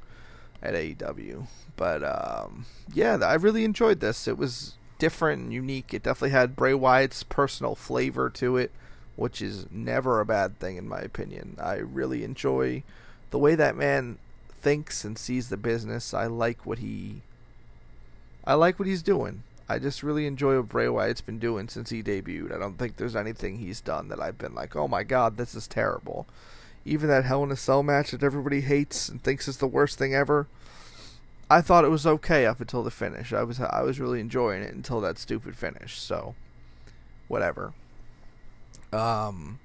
at 0.61 0.73
AEW. 0.73 1.47
But 1.75 2.03
um, 2.03 2.65
yeah, 2.93 3.17
I 3.21 3.35
really 3.35 3.65
enjoyed 3.65 3.99
this. 3.99 4.27
It 4.27 4.37
was 4.37 4.75
different 4.97 5.43
and 5.43 5.53
unique. 5.53 5.93
It 5.93 6.03
definitely 6.03 6.31
had 6.31 6.55
Bray 6.55 6.73
Wyatt's 6.73 7.23
personal 7.23 7.75
flavor 7.75 8.29
to 8.31 8.57
it, 8.57 8.71
which 9.15 9.41
is 9.41 9.67
never 9.69 10.19
a 10.19 10.25
bad 10.25 10.59
thing 10.59 10.77
in 10.77 10.87
my 10.87 10.99
opinion. 10.99 11.57
I 11.61 11.75
really 11.75 12.23
enjoy 12.23 12.83
the 13.31 13.39
way 13.39 13.55
that 13.55 13.75
man 13.75 14.17
thinks 14.61 15.03
and 15.03 15.17
sees 15.17 15.49
the 15.49 15.57
business. 15.57 16.13
I 16.13 16.25
like 16.27 16.65
what 16.65 16.79
he 16.79 17.21
I 18.45 18.55
like 18.55 18.79
what 18.79 18.87
he's 18.87 19.03
doing. 19.03 19.43
I 19.73 19.79
just 19.79 20.03
really 20.03 20.27
enjoy 20.27 20.57
what 20.57 20.69
Bray 20.69 20.87
Wyatt's 20.87 21.21
been 21.21 21.39
doing 21.39 21.67
since 21.67 21.89
he 21.89 22.03
debuted. 22.03 22.53
I 22.53 22.59
don't 22.59 22.77
think 22.77 22.97
there's 22.97 23.15
anything 23.15 23.57
he's 23.57 23.81
done 23.81 24.07
that 24.09 24.21
I've 24.21 24.37
been 24.37 24.53
like, 24.53 24.75
oh 24.75 24.87
my 24.87 25.01
god, 25.01 25.35
this 25.35 25.55
is 25.55 25.67
terrible. 25.67 26.27
Even 26.85 27.09
that 27.09 27.25
Hell 27.25 27.43
in 27.43 27.51
a 27.51 27.55
Cell 27.55 27.81
match 27.81 28.11
that 28.11 28.21
everybody 28.21 28.61
hates 28.61 29.09
and 29.09 29.23
thinks 29.23 29.47
is 29.47 29.57
the 29.57 29.65
worst 29.65 29.97
thing 29.97 30.13
ever. 30.13 30.47
I 31.49 31.61
thought 31.61 31.85
it 31.85 31.89
was 31.89 32.05
okay 32.05 32.45
up 32.45 32.61
until 32.61 32.83
the 32.83 32.91
finish. 32.91 33.33
I 33.33 33.41
was 33.41 33.59
I 33.59 33.81
was 33.81 33.99
really 33.99 34.19
enjoying 34.19 34.61
it 34.61 34.75
until 34.75 35.01
that 35.01 35.17
stupid 35.17 35.55
finish. 35.55 35.99
So, 35.99 36.35
whatever. 37.27 37.73
Um. 38.91 39.59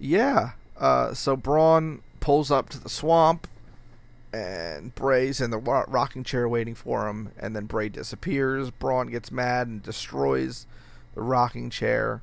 Yeah. 0.00 0.52
Uh. 0.76 1.14
So 1.14 1.36
Braun 1.36 2.02
pulls 2.18 2.50
up 2.50 2.70
to 2.70 2.80
the 2.80 2.88
swamp 2.88 3.46
and 4.32 4.94
Bray's 4.94 5.40
in 5.40 5.50
the 5.50 5.58
rocking 5.58 6.24
chair 6.24 6.48
waiting 6.48 6.74
for 6.74 7.08
him, 7.08 7.32
and 7.38 7.54
then 7.54 7.66
Bray 7.66 7.88
disappears. 7.88 8.70
Braun 8.70 9.08
gets 9.08 9.30
mad 9.30 9.66
and 9.66 9.82
destroys 9.82 10.66
the 11.14 11.20
rocking 11.20 11.68
chair, 11.68 12.22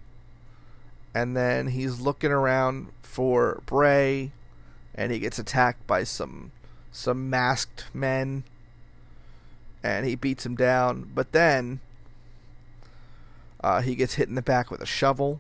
and 1.14 1.38
then 1.38 1.68
he's 1.68 2.00
looking 2.00 2.32
around 2.32 2.88
for 3.04 3.62
Bray, 3.66 4.32
and 4.96 5.12
he 5.12 5.20
gets 5.20 5.38
attacked 5.38 5.86
by 5.86 6.04
some 6.04 6.52
some 6.92 7.30
masked 7.30 7.86
men, 7.94 8.44
and 9.84 10.06
he 10.06 10.16
beats 10.16 10.46
him 10.46 10.56
down. 10.56 11.12
But 11.14 11.32
then 11.32 11.80
uh, 13.62 13.82
he 13.82 13.94
gets 13.94 14.16
hit 14.16 14.30
in 14.30 14.36
the 14.36 14.42
back 14.42 14.72
with 14.72 14.82
a 14.82 14.88
shovel, 14.88 15.40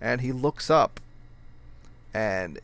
and 0.00 0.20
he 0.20 0.32
looks 0.32 0.68
up, 0.68 1.00
and 2.12 2.60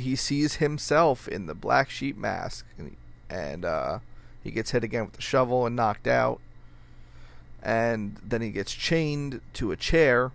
he 0.00 0.16
sees 0.16 0.56
himself 0.56 1.28
in 1.28 1.46
the 1.46 1.54
black 1.54 1.90
sheep 1.90 2.16
mask, 2.16 2.66
and, 2.76 2.96
and 3.28 3.64
uh, 3.64 3.98
he 4.42 4.50
gets 4.50 4.70
hit 4.70 4.84
again 4.84 5.04
with 5.04 5.14
the 5.14 5.22
shovel 5.22 5.66
and 5.66 5.76
knocked 5.76 6.06
out. 6.06 6.40
And 7.62 8.16
then 8.26 8.40
he 8.40 8.50
gets 8.50 8.72
chained 8.72 9.40
to 9.54 9.70
a 9.70 9.76
chair 9.76 10.32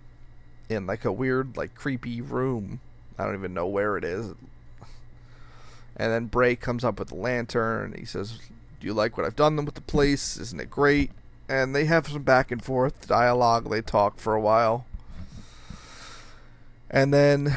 in 0.68 0.86
like 0.86 1.04
a 1.04 1.12
weird, 1.12 1.56
like 1.56 1.74
creepy 1.74 2.20
room. 2.20 2.80
I 3.18 3.24
don't 3.24 3.34
even 3.34 3.54
know 3.54 3.66
where 3.66 3.96
it 3.96 4.04
is. 4.04 4.34
And 5.96 6.12
then 6.12 6.26
Bray 6.26 6.56
comes 6.56 6.84
up 6.84 6.98
with 6.98 7.08
the 7.08 7.14
lantern. 7.14 7.94
he 7.98 8.04
says, 8.04 8.38
"Do 8.80 8.86
you 8.86 8.92
like 8.92 9.16
what 9.16 9.24
I've 9.24 9.34
done 9.36 9.56
with 9.64 9.74
the 9.74 9.80
place? 9.80 10.36
Isn't 10.36 10.60
it 10.60 10.70
great?" 10.70 11.10
And 11.48 11.74
they 11.74 11.86
have 11.86 12.08
some 12.08 12.22
back 12.22 12.50
and 12.50 12.62
forth 12.62 13.08
dialogue. 13.08 13.70
They 13.70 13.80
talk 13.80 14.18
for 14.18 14.34
a 14.34 14.40
while. 14.40 14.84
And 16.90 17.12
then 17.12 17.54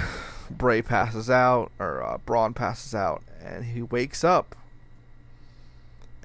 Bray 0.50 0.82
passes 0.82 1.30
out, 1.30 1.72
or 1.80 2.04
uh, 2.04 2.18
Braun 2.20 2.54
passes 2.54 2.96
out, 2.96 3.24
and 3.44 3.66
he 3.66 3.82
wakes 3.82 4.24
up. 4.24 4.56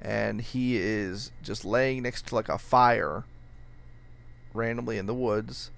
And 0.01 0.41
he 0.41 0.77
is 0.77 1.31
just 1.41 1.65
laying 1.65 2.03
next 2.03 2.27
to 2.27 2.35
like 2.35 2.49
a 2.49 2.57
fire 2.57 3.23
randomly 4.53 4.97
in 4.97 5.05
the 5.05 5.13
woods, 5.13 5.71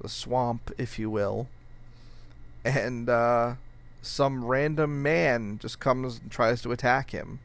the 0.00 0.08
swamp, 0.08 0.70
if 0.78 0.98
you 0.98 1.10
will. 1.10 1.48
And 2.64 3.08
uh, 3.08 3.54
some 4.02 4.44
random 4.44 5.02
man 5.02 5.58
just 5.58 5.80
comes 5.80 6.18
and 6.20 6.30
tries 6.30 6.62
to 6.62 6.72
attack 6.72 7.10
him. 7.10 7.40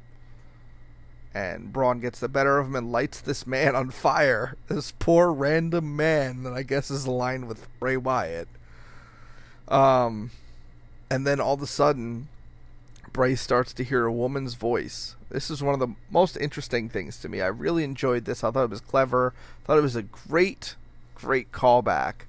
And 1.34 1.72
Braun 1.72 2.00
gets 2.00 2.20
the 2.20 2.28
better 2.28 2.60
of 2.60 2.68
him 2.68 2.76
and 2.76 2.92
lights 2.92 3.22
this 3.22 3.48
man 3.48 3.76
on 3.76 3.90
fire. 3.90 4.56
This 4.68 4.92
poor 5.00 5.32
random 5.32 5.96
man 5.96 6.44
that 6.44 6.54
I 6.54 6.64
guess 6.64 6.92
is 6.92 7.06
aligned 7.06 7.48
with 7.48 7.68
Bray 7.80 7.98
Wyatt. 7.98 8.48
Um, 9.68 10.32
and 11.10 11.26
then 11.26 11.40
all 11.40 11.54
of 11.54 11.62
a 11.62 11.68
sudden, 11.68 12.28
Bray 13.14 13.36
starts 13.36 13.74
to 13.74 13.84
hear 13.84 14.06
a 14.06 14.14
woman's 14.14 14.56
voice. 14.56 15.16
This 15.30 15.50
is 15.50 15.64
one 15.64 15.74
of 15.74 15.80
the 15.80 15.96
most 16.10 16.38
interesting 16.38 16.90
things 16.90 17.18
to 17.20 17.30
me. 17.30 17.42
I 17.42 17.48
really 17.48 17.84
enjoyed 17.84 18.26
this. 18.26 18.44
I 18.44 18.52
thought 18.52 18.66
it 18.66 18.70
was 18.70 18.82
clever. 18.82 19.34
I 19.64 19.66
thought 19.66 19.78
it 19.78 19.82
was 19.82 19.96
a 19.96 20.04
great, 20.04 20.76
great 21.16 21.52
callback. 21.52 22.26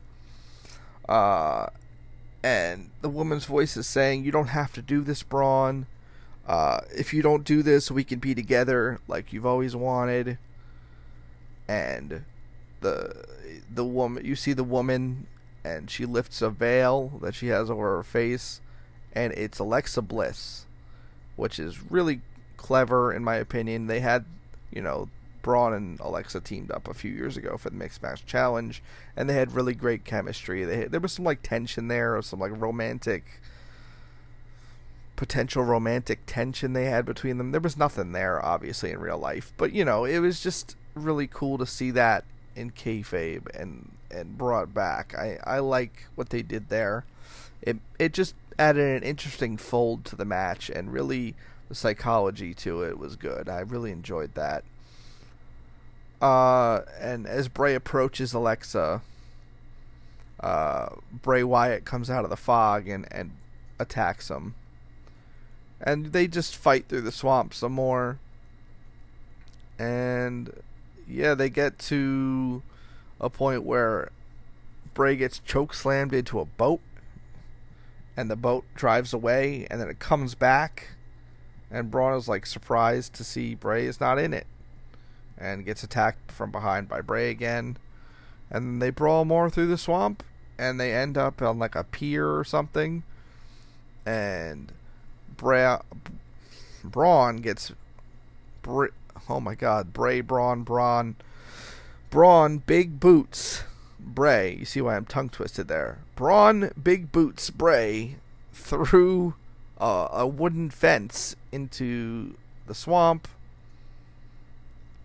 Uh, 1.08 1.66
and 2.42 2.90
the 3.00 3.08
woman's 3.08 3.44
voice 3.44 3.76
is 3.76 3.86
saying, 3.86 4.24
"You 4.24 4.32
don't 4.32 4.48
have 4.48 4.72
to 4.74 4.82
do 4.82 5.02
this, 5.02 5.22
Braun. 5.22 5.86
Uh, 6.46 6.80
if 6.94 7.14
you 7.14 7.22
don't 7.22 7.44
do 7.44 7.62
this, 7.62 7.90
we 7.90 8.04
can 8.04 8.18
be 8.18 8.34
together 8.34 9.00
like 9.06 9.32
you've 9.32 9.46
always 9.46 9.76
wanted." 9.76 10.38
And 11.68 12.24
the 12.80 13.24
the 13.72 13.84
woman, 13.84 14.24
you 14.24 14.36
see 14.36 14.52
the 14.52 14.64
woman 14.64 15.26
and 15.64 15.90
she 15.90 16.06
lifts 16.06 16.42
a 16.42 16.50
veil 16.50 17.12
that 17.22 17.34
she 17.34 17.48
has 17.48 17.70
over 17.70 17.96
her 17.96 18.02
face, 18.02 18.60
and 19.12 19.32
it's 19.34 19.58
Alexa 19.58 20.02
Bliss, 20.02 20.66
which 21.36 21.58
is 21.58 21.90
really 21.90 22.20
clever 22.56 23.12
in 23.12 23.24
my 23.24 23.36
opinion. 23.36 23.86
They 23.86 24.00
had, 24.00 24.24
you 24.70 24.82
know, 24.82 25.08
Braun 25.42 25.72
and 25.74 26.00
Alexa 26.00 26.40
teamed 26.40 26.70
up 26.70 26.88
a 26.88 26.94
few 26.94 27.10
years 27.10 27.36
ago 27.36 27.56
for 27.56 27.70
the 27.70 27.76
Mixed 27.76 28.02
Match 28.02 28.24
Challenge, 28.24 28.82
and 29.16 29.28
they 29.28 29.34
had 29.34 29.52
really 29.52 29.74
great 29.74 30.04
chemistry. 30.04 30.64
They 30.64 30.84
there 30.84 31.00
was 31.00 31.12
some 31.12 31.24
like 31.24 31.42
tension 31.42 31.88
there, 31.88 32.16
or 32.16 32.22
some 32.22 32.40
like 32.40 32.52
romantic, 32.60 33.40
potential 35.16 35.64
romantic 35.64 36.20
tension 36.26 36.72
they 36.72 36.86
had 36.86 37.04
between 37.04 37.38
them. 37.38 37.50
There 37.50 37.60
was 37.60 37.76
nothing 37.76 38.12
there, 38.12 38.44
obviously, 38.44 38.92
in 38.92 39.00
real 39.00 39.18
life, 39.18 39.52
but 39.56 39.72
you 39.72 39.84
know, 39.84 40.04
it 40.04 40.20
was 40.20 40.40
just 40.40 40.76
really 40.94 41.26
cool 41.26 41.58
to 41.58 41.66
see 41.66 41.90
that 41.90 42.24
in 42.54 42.70
kayfabe 42.70 43.48
and 43.58 43.90
and 44.12 44.38
brought 44.38 44.74
back. 44.74 45.14
I 45.16 45.38
I 45.44 45.58
like 45.58 46.06
what 46.14 46.30
they 46.30 46.42
did 46.42 46.68
there. 46.68 47.04
It 47.60 47.78
it 47.98 48.12
just 48.12 48.34
added 48.58 49.02
an 49.02 49.08
interesting 49.08 49.56
fold 49.56 50.04
to 50.06 50.16
the 50.16 50.24
match, 50.24 50.70
and 50.70 50.92
really 50.92 51.34
the 51.68 51.74
psychology 51.74 52.54
to 52.54 52.82
it 52.82 52.98
was 52.98 53.16
good. 53.16 53.48
I 53.48 53.60
really 53.60 53.90
enjoyed 53.90 54.34
that. 54.34 54.64
Uh, 56.20 56.82
and 57.00 57.26
as 57.26 57.48
Bray 57.48 57.74
approaches 57.74 58.32
Alexa, 58.32 59.02
uh, 60.40 60.88
Bray 61.10 61.42
Wyatt 61.42 61.84
comes 61.84 62.10
out 62.10 62.24
of 62.24 62.30
the 62.30 62.36
fog 62.36 62.88
and 62.88 63.06
and 63.10 63.32
attacks 63.78 64.30
him. 64.30 64.54
And 65.80 66.12
they 66.12 66.28
just 66.28 66.56
fight 66.56 66.86
through 66.88 67.00
the 67.00 67.10
swamp 67.10 67.52
some 67.54 67.72
more. 67.72 68.18
And 69.78 70.62
yeah, 71.08 71.34
they 71.34 71.50
get 71.50 71.78
to 71.80 72.62
a 73.22 73.30
point 73.30 73.62
where 73.62 74.10
Bray 74.92 75.16
gets 75.16 75.38
choke 75.38 75.72
slammed 75.72 76.12
into 76.12 76.40
a 76.40 76.44
boat, 76.44 76.80
and 78.16 78.30
the 78.30 78.36
boat 78.36 78.64
drives 78.74 79.14
away, 79.14 79.66
and 79.70 79.80
then 79.80 79.88
it 79.88 79.98
comes 79.98 80.34
back, 80.34 80.88
and 81.70 81.90
Braun 81.90 82.18
is 82.18 82.28
like 82.28 82.44
surprised 82.44 83.14
to 83.14 83.24
see 83.24 83.54
Bray 83.54 83.86
is 83.86 84.00
not 84.00 84.18
in 84.18 84.34
it, 84.34 84.46
and 85.38 85.64
gets 85.64 85.82
attacked 85.82 86.30
from 86.30 86.50
behind 86.50 86.88
by 86.88 87.00
Bray 87.00 87.30
again, 87.30 87.78
and 88.50 88.82
they 88.82 88.90
brawl 88.90 89.24
more 89.24 89.48
through 89.48 89.68
the 89.68 89.78
swamp, 89.78 90.22
and 90.58 90.78
they 90.78 90.92
end 90.92 91.16
up 91.16 91.40
on 91.40 91.58
like 91.58 91.74
a 91.74 91.84
pier 91.84 92.36
or 92.36 92.44
something, 92.44 93.04
and 94.04 94.72
Bray 95.36 95.78
Braun 96.84 97.36
gets. 97.36 97.72
Br- 98.60 98.86
oh 99.28 99.40
my 99.40 99.54
God, 99.54 99.92
Bray 99.92 100.20
Braun 100.20 100.62
Braun 100.62 101.16
Braun 102.12 102.58
big 102.58 103.00
boots 103.00 103.64
Bray, 104.14 104.56
you 104.56 104.64
see 104.64 104.80
why 104.80 104.96
I'm 104.96 105.06
tongue 105.06 105.28
twisted 105.28 105.68
there. 105.68 105.98
Braun 106.16 106.70
Big 106.80 107.12
Boots 107.12 107.50
Bray 107.50 108.16
threw 108.52 109.34
uh, 109.80 110.08
a 110.10 110.26
wooden 110.26 110.70
fence 110.70 111.36
into 111.50 112.34
the 112.66 112.74
swamp, 112.74 113.28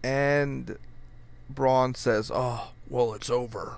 and 0.03 0.77
Braun 1.49 1.95
says, 1.95 2.31
"Oh, 2.33 2.71
well, 2.89 3.13
it's 3.13 3.29
over." 3.29 3.77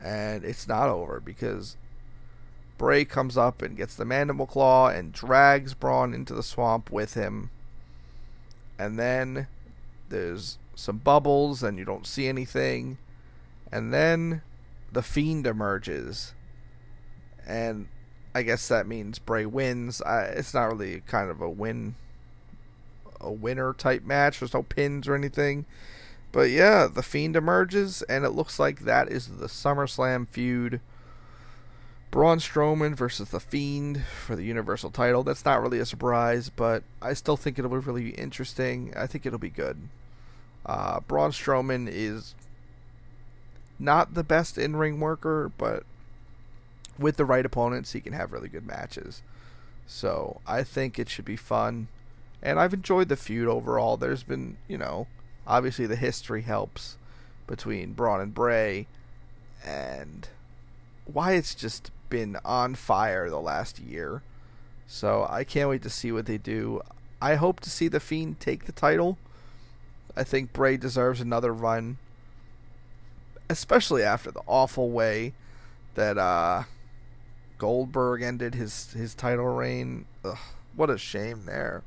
And 0.00 0.44
it's 0.44 0.68
not 0.68 0.88
over 0.88 1.20
because 1.20 1.76
Bray 2.78 3.04
comes 3.04 3.36
up 3.36 3.60
and 3.60 3.76
gets 3.76 3.96
the 3.96 4.04
mandible 4.04 4.46
claw 4.46 4.88
and 4.88 5.12
drags 5.12 5.74
Braun 5.74 6.14
into 6.14 6.32
the 6.32 6.42
swamp 6.42 6.90
with 6.90 7.14
him. 7.14 7.50
And 8.78 8.98
then 8.98 9.48
there's 10.10 10.58
some 10.76 10.98
bubbles 10.98 11.64
and 11.64 11.78
you 11.78 11.84
don't 11.84 12.06
see 12.06 12.28
anything. 12.28 12.98
And 13.72 13.92
then 13.92 14.42
the 14.92 15.02
fiend 15.02 15.46
emerges. 15.46 16.34
And 17.44 17.88
I 18.34 18.42
guess 18.42 18.68
that 18.68 18.86
means 18.86 19.18
Bray 19.18 19.46
wins. 19.46 20.00
I, 20.02 20.22
it's 20.26 20.54
not 20.54 20.66
really 20.66 21.00
kind 21.00 21.30
of 21.30 21.40
a 21.40 21.50
win 21.50 21.96
a 23.20 23.32
winner 23.32 23.72
type 23.72 24.04
match. 24.04 24.38
There's 24.38 24.54
no 24.54 24.62
pins 24.62 25.08
or 25.08 25.14
anything. 25.14 25.64
But 26.32 26.50
yeah, 26.50 26.86
the 26.86 27.02
Fiend 27.02 27.34
emerges, 27.34 28.02
and 28.02 28.24
it 28.24 28.30
looks 28.30 28.58
like 28.58 28.80
that 28.80 29.10
is 29.10 29.38
the 29.38 29.46
SummerSlam 29.46 30.28
feud. 30.28 30.80
Braun 32.10 32.38
Strowman 32.38 32.94
versus 32.94 33.30
the 33.30 33.40
Fiend 33.40 34.04
for 34.04 34.36
the 34.36 34.44
Universal 34.44 34.90
title. 34.90 35.22
That's 35.22 35.44
not 35.44 35.62
really 35.62 35.78
a 35.78 35.86
surprise, 35.86 36.50
but 36.50 36.82
I 37.00 37.14
still 37.14 37.36
think 37.36 37.58
it'll 37.58 37.70
be 37.70 37.78
really 37.78 38.10
interesting. 38.10 38.92
I 38.96 39.06
think 39.06 39.24
it'll 39.24 39.38
be 39.38 39.50
good. 39.50 39.88
Uh, 40.66 41.00
Braun 41.00 41.30
Strowman 41.30 41.88
is 41.90 42.34
not 43.78 44.14
the 44.14 44.24
best 44.24 44.58
in 44.58 44.76
ring 44.76 45.00
worker, 45.00 45.50
but 45.56 45.84
with 46.98 47.16
the 47.16 47.24
right 47.24 47.46
opponents, 47.46 47.92
he 47.92 48.00
can 48.00 48.12
have 48.12 48.32
really 48.32 48.48
good 48.48 48.66
matches. 48.66 49.22
So 49.86 50.40
I 50.46 50.64
think 50.64 50.98
it 50.98 51.08
should 51.08 51.24
be 51.24 51.36
fun. 51.36 51.88
And 52.42 52.58
I've 52.58 52.74
enjoyed 52.74 53.08
the 53.08 53.16
feud 53.16 53.48
overall. 53.48 53.96
There's 53.96 54.22
been, 54.22 54.56
you 54.66 54.76
know, 54.76 55.06
obviously 55.46 55.86
the 55.86 55.96
history 55.96 56.42
helps 56.42 56.96
between 57.46 57.92
Braun 57.92 58.20
and 58.20 58.34
Bray, 58.34 58.86
and 59.64 60.28
Wyatt's 61.06 61.54
just 61.54 61.90
been 62.08 62.36
on 62.44 62.74
fire 62.74 63.30
the 63.30 63.40
last 63.40 63.78
year. 63.78 64.22
So 64.86 65.26
I 65.28 65.44
can't 65.44 65.68
wait 65.68 65.82
to 65.82 65.90
see 65.90 66.12
what 66.12 66.26
they 66.26 66.38
do. 66.38 66.80
I 67.20 67.36
hope 67.36 67.60
to 67.60 67.70
see 67.70 67.88
the 67.88 68.00
Fiend 68.00 68.40
take 68.40 68.66
the 68.66 68.72
title. 68.72 69.18
I 70.16 70.24
think 70.24 70.52
Bray 70.52 70.76
deserves 70.76 71.20
another 71.20 71.52
run, 71.52 71.98
especially 73.50 74.02
after 74.02 74.30
the 74.30 74.42
awful 74.46 74.90
way 74.90 75.34
that 75.94 76.16
uh, 76.16 76.64
Goldberg 77.58 78.22
ended 78.22 78.54
his 78.54 78.92
his 78.92 79.14
title 79.14 79.46
reign. 79.46 80.06
Ugh, 80.24 80.38
what 80.74 80.90
a 80.90 80.98
shame 80.98 81.44
there. 81.46 81.82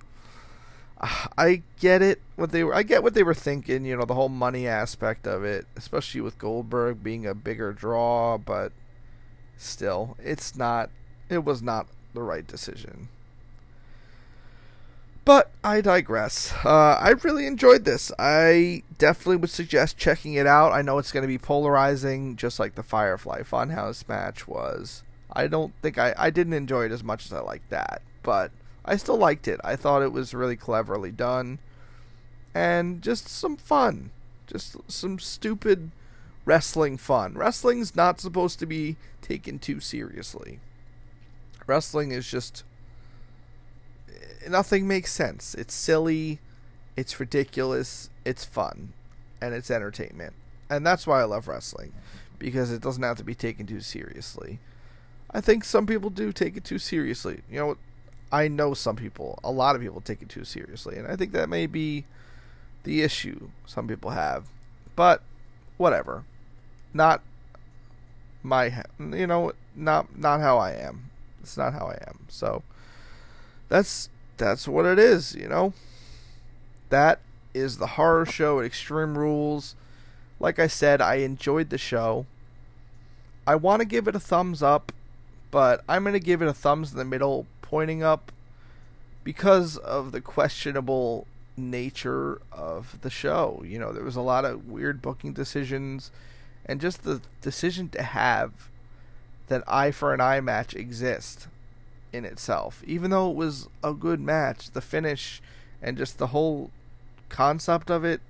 I 1.38 1.64
get 1.80 2.02
it 2.02 2.22
what 2.36 2.52
they 2.52 2.64
were 2.64 2.76
I 2.76 2.84
get 2.84 3.04
what 3.04 3.14
they 3.14 3.24
were 3.24 3.34
thinking, 3.34 3.86
you 3.86 3.96
know, 3.96 4.06
the 4.06 4.16
whole 4.16 4.30
money 4.30 4.68
aspect 4.68 5.26
of 5.26 5.44
it, 5.44 5.66
especially 5.76 6.22
with 6.22 6.38
Goldberg 6.38 7.04
being 7.04 7.26
a 7.26 7.34
bigger 7.34 7.72
draw, 7.72 8.38
but 8.38 8.74
still, 9.58 10.18
it's 10.22 10.56
not 10.56 10.90
it 11.30 11.46
was 11.46 11.62
not 11.62 11.88
the 12.14 12.22
right 12.22 12.46
decision. 12.46 13.08
But 15.30 15.52
I 15.64 15.82
digress. 15.82 16.56
Uh, 16.66 16.98
I 17.00 17.10
really 17.22 17.46
enjoyed 17.46 17.86
this. 17.86 18.12
I 18.18 18.82
definitely 18.98 19.36
would 19.36 19.52
suggest 19.52 19.96
checking 19.96 20.34
it 20.34 20.48
out. 20.48 20.72
I 20.72 20.82
know 20.82 20.98
it's 20.98 21.12
going 21.12 21.22
to 21.22 21.28
be 21.28 21.38
polarizing, 21.38 22.36
just 22.36 22.60
like 22.60 22.74
the 22.74 22.82
Firefly 22.82 23.44
Funhouse 23.44 24.10
match 24.10 24.48
was. 24.48 25.04
I 25.32 25.46
don't 25.46 25.72
think 25.84 26.00
I, 26.00 26.16
I 26.18 26.32
didn't 26.32 26.54
enjoy 26.54 26.86
it 26.86 26.92
as 26.92 27.04
much 27.04 27.28
as 27.28 27.34
I 27.34 27.42
liked 27.42 27.70
that, 27.70 28.02
but 28.24 28.50
I 28.84 28.98
still 28.98 29.18
liked 29.18 29.48
it. 29.48 29.62
I 29.64 29.76
thought 29.76 30.02
it 30.02 30.12
was 30.12 30.34
really 30.34 30.56
cleverly 30.56 31.12
done 31.12 31.60
and 32.56 33.00
just 33.04 33.28
some 33.28 33.56
fun. 33.56 34.10
Just 34.48 34.78
some 34.88 35.20
stupid 35.20 35.92
wrestling 36.44 36.98
fun. 36.98 37.36
Wrestling's 37.36 37.96
not 37.96 38.20
supposed 38.20 38.58
to 38.58 38.66
be 38.66 38.96
taken 39.22 39.60
too 39.60 39.80
seriously. 39.80 40.60
Wrestling 41.68 42.14
is 42.14 42.28
just 42.28 42.64
nothing 44.48 44.88
makes 44.88 45.12
sense. 45.12 45.56
It's 45.56 45.74
silly, 45.74 46.40
it's 46.96 47.20
ridiculous, 47.20 48.10
it's 48.26 48.46
fun, 48.46 48.94
and 49.42 49.54
it's 49.54 49.72
entertainment. 49.72 50.34
And 50.70 50.86
that's 50.86 51.08
why 51.08 51.22
I 51.22 51.26
love 51.26 51.48
wrestling 51.48 51.94
because 52.38 52.72
it 52.72 52.82
doesn't 52.82 53.04
have 53.04 53.18
to 53.18 53.24
be 53.24 53.36
taken 53.36 53.66
too 53.66 53.82
seriously. 53.82 54.60
I 55.32 55.42
think 55.42 55.64
some 55.64 55.86
people 55.86 56.10
do 56.10 56.32
take 56.32 56.56
it 56.56 56.64
too 56.64 56.80
seriously. 56.80 57.42
You 57.52 57.60
know, 57.60 57.78
I 58.32 58.48
know 58.48 58.74
some 58.74 58.96
people, 58.96 59.40
a 59.44 59.52
lot 59.52 59.76
of 59.76 59.82
people 59.82 60.02
take 60.02 60.22
it 60.22 60.30
too 60.30 60.46
seriously, 60.46 60.98
and 60.98 61.08
I 61.08 61.16
think 61.16 61.34
that 61.34 61.50
may 61.50 61.68
be 61.68 62.06
the 62.84 63.02
issue 63.02 63.50
some 63.66 63.88
people 63.88 64.12
have. 64.12 64.46
But 64.96 65.22
whatever. 65.78 66.24
Not 66.94 67.22
my 68.44 68.84
you 69.00 69.28
know, 69.28 69.54
not 69.76 70.18
not 70.18 70.40
how 70.40 70.58
I 70.58 70.74
am. 70.74 71.10
It's 71.42 71.58
not 71.58 71.74
how 71.74 71.88
I 71.88 71.98
am. 72.08 72.26
So 72.30 72.64
that's 73.70 74.10
that's 74.40 74.68
what 74.68 74.86
it 74.86 74.98
is, 74.98 75.36
you 75.36 75.48
know. 75.48 75.74
That 76.90 77.20
is 77.54 77.78
the 77.78 77.88
horror 77.88 78.26
show 78.26 78.60
at 78.60 78.66
Extreme 78.66 79.18
Rules. 79.18 79.76
Like 80.40 80.58
I 80.58 80.68
said, 80.68 81.02
I 81.02 81.16
enjoyed 81.16 81.70
the 81.70 81.78
show. 81.78 82.26
I 83.46 83.56
want 83.56 83.82
to 83.82 83.86
give 83.86 84.08
it 84.08 84.16
a 84.16 84.20
thumbs 84.20 84.64
up, 84.64 84.92
but 85.52 85.84
I'm 85.88 86.04
going 86.04 86.14
to 86.14 86.20
give 86.20 86.42
it 86.42 86.48
a 86.48 86.54
thumbs 86.54 86.92
in 86.92 86.98
the 86.98 87.06
middle 87.06 87.46
pointing 87.62 88.02
up 88.02 88.32
because 89.24 89.78
of 89.78 90.12
the 90.12 90.22
questionable 90.22 91.28
nature 91.58 92.42
of 92.52 93.00
the 93.02 93.10
show. 93.10 93.62
You 93.66 93.78
know, 93.80 93.92
there 93.92 94.04
was 94.04 94.16
a 94.16 94.22
lot 94.22 94.46
of 94.46 94.68
weird 94.68 95.02
booking 95.02 95.34
decisions 95.34 96.12
and 96.66 96.80
just 96.80 97.04
the 97.04 97.22
decision 97.42 97.90
to 97.90 98.02
have 98.02 98.70
that 99.48 99.64
eye 99.68 99.92
for 99.92 100.14
an 100.14 100.22
eye 100.22 100.40
match 100.42 100.74
exist 100.76 101.48
in 102.12 102.26
itself. 102.26 102.82
Even 102.86 103.12
though 103.12 103.30
it 103.30 103.36
was 103.36 103.68
a 103.84 103.94
good 103.94 104.20
match, 104.20 104.72
the 104.72 104.82
finish 104.82 105.42
and 105.82 105.98
just 105.98 106.18
the 106.18 106.28
whole 106.28 106.72
concept 107.30 107.90
of 107.90 108.04
it 108.04 108.22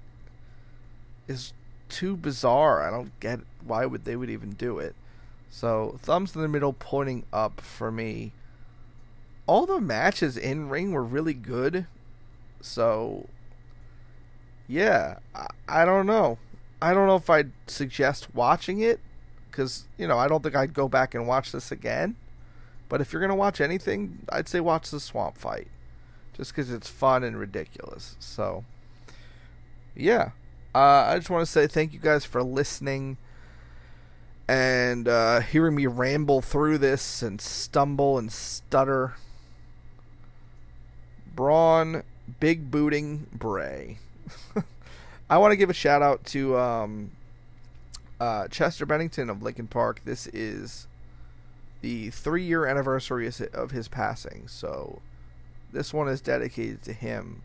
is 1.27 1.53
too 1.87 2.15
bizarre. 2.15 2.81
I 2.81 2.91
don't 2.91 3.17
get 3.19 3.39
why 3.65 3.85
would 3.85 4.05
they 4.05 4.15
would 4.15 4.29
even 4.29 4.51
do 4.51 4.79
it. 4.79 4.95
So 5.49 5.97
thumbs 6.01 6.35
in 6.35 6.41
the 6.41 6.47
middle 6.47 6.73
pointing 6.73 7.23
up 7.33 7.61
for 7.61 7.91
me 7.91 8.33
all 9.49 9.65
the 9.65 9.81
matches 9.81 10.37
in 10.37 10.69
ring 10.69 10.91
were 10.91 11.03
really 11.03 11.33
good. 11.33 11.87
So, 12.61 13.27
yeah, 14.67 15.17
I, 15.33 15.47
I 15.67 15.85
don't 15.85 16.05
know. 16.05 16.37
I 16.79 16.93
don't 16.93 17.07
know 17.07 17.15
if 17.15 17.31
I'd 17.31 17.51
suggest 17.65 18.35
watching 18.35 18.79
it 18.79 18.99
because, 19.49 19.87
you 19.97 20.07
know, 20.07 20.19
I 20.19 20.27
don't 20.27 20.43
think 20.43 20.55
I'd 20.55 20.75
go 20.75 20.87
back 20.87 21.15
and 21.15 21.27
watch 21.27 21.51
this 21.51 21.71
again. 21.71 22.15
But 22.89 23.01
if 23.01 23.13
you're 23.13 23.21
going 23.21 23.29
to 23.29 23.35
watch 23.35 23.61
anything, 23.61 24.25
I'd 24.29 24.49
say 24.49 24.59
watch 24.59 24.89
the 24.89 24.99
Swamp 24.99 25.37
Fight 25.37 25.67
just 26.35 26.51
because 26.51 26.71
it's 26.71 26.89
fun 26.89 27.23
and 27.23 27.39
ridiculous. 27.39 28.15
So, 28.19 28.65
yeah. 29.95 30.31
Uh, 30.73 31.05
I 31.07 31.17
just 31.17 31.29
want 31.29 31.45
to 31.45 31.51
say 31.51 31.67
thank 31.67 31.93
you 31.93 31.99
guys 31.99 32.25
for 32.25 32.43
listening 32.43 33.17
and 34.47 35.07
uh, 35.07 35.41
hearing 35.41 35.75
me 35.75 35.85
ramble 35.85 36.41
through 36.41 36.79
this 36.79 37.21
and 37.21 37.39
stumble 37.39 38.17
and 38.17 38.31
stutter. 38.31 39.13
Braun, 41.35 42.03
Big 42.39 42.71
Booting 42.71 43.27
Bray. 43.31 43.99
I 45.29 45.37
want 45.37 45.51
to 45.51 45.55
give 45.55 45.69
a 45.69 45.73
shout 45.73 46.01
out 46.01 46.25
to 46.25 46.57
um, 46.57 47.11
uh, 48.19 48.47
Chester 48.47 48.85
Bennington 48.85 49.29
of 49.29 49.43
Linkin 49.43 49.67
Park. 49.67 50.01
This 50.03 50.27
is 50.27 50.87
the 51.81 52.09
three 52.09 52.43
year 52.43 52.65
anniversary 52.65 53.29
of 53.53 53.71
his 53.71 53.87
passing, 53.87 54.47
so 54.47 55.01
this 55.71 55.93
one 55.93 56.07
is 56.07 56.21
dedicated 56.21 56.81
to 56.83 56.93
him. 56.93 57.43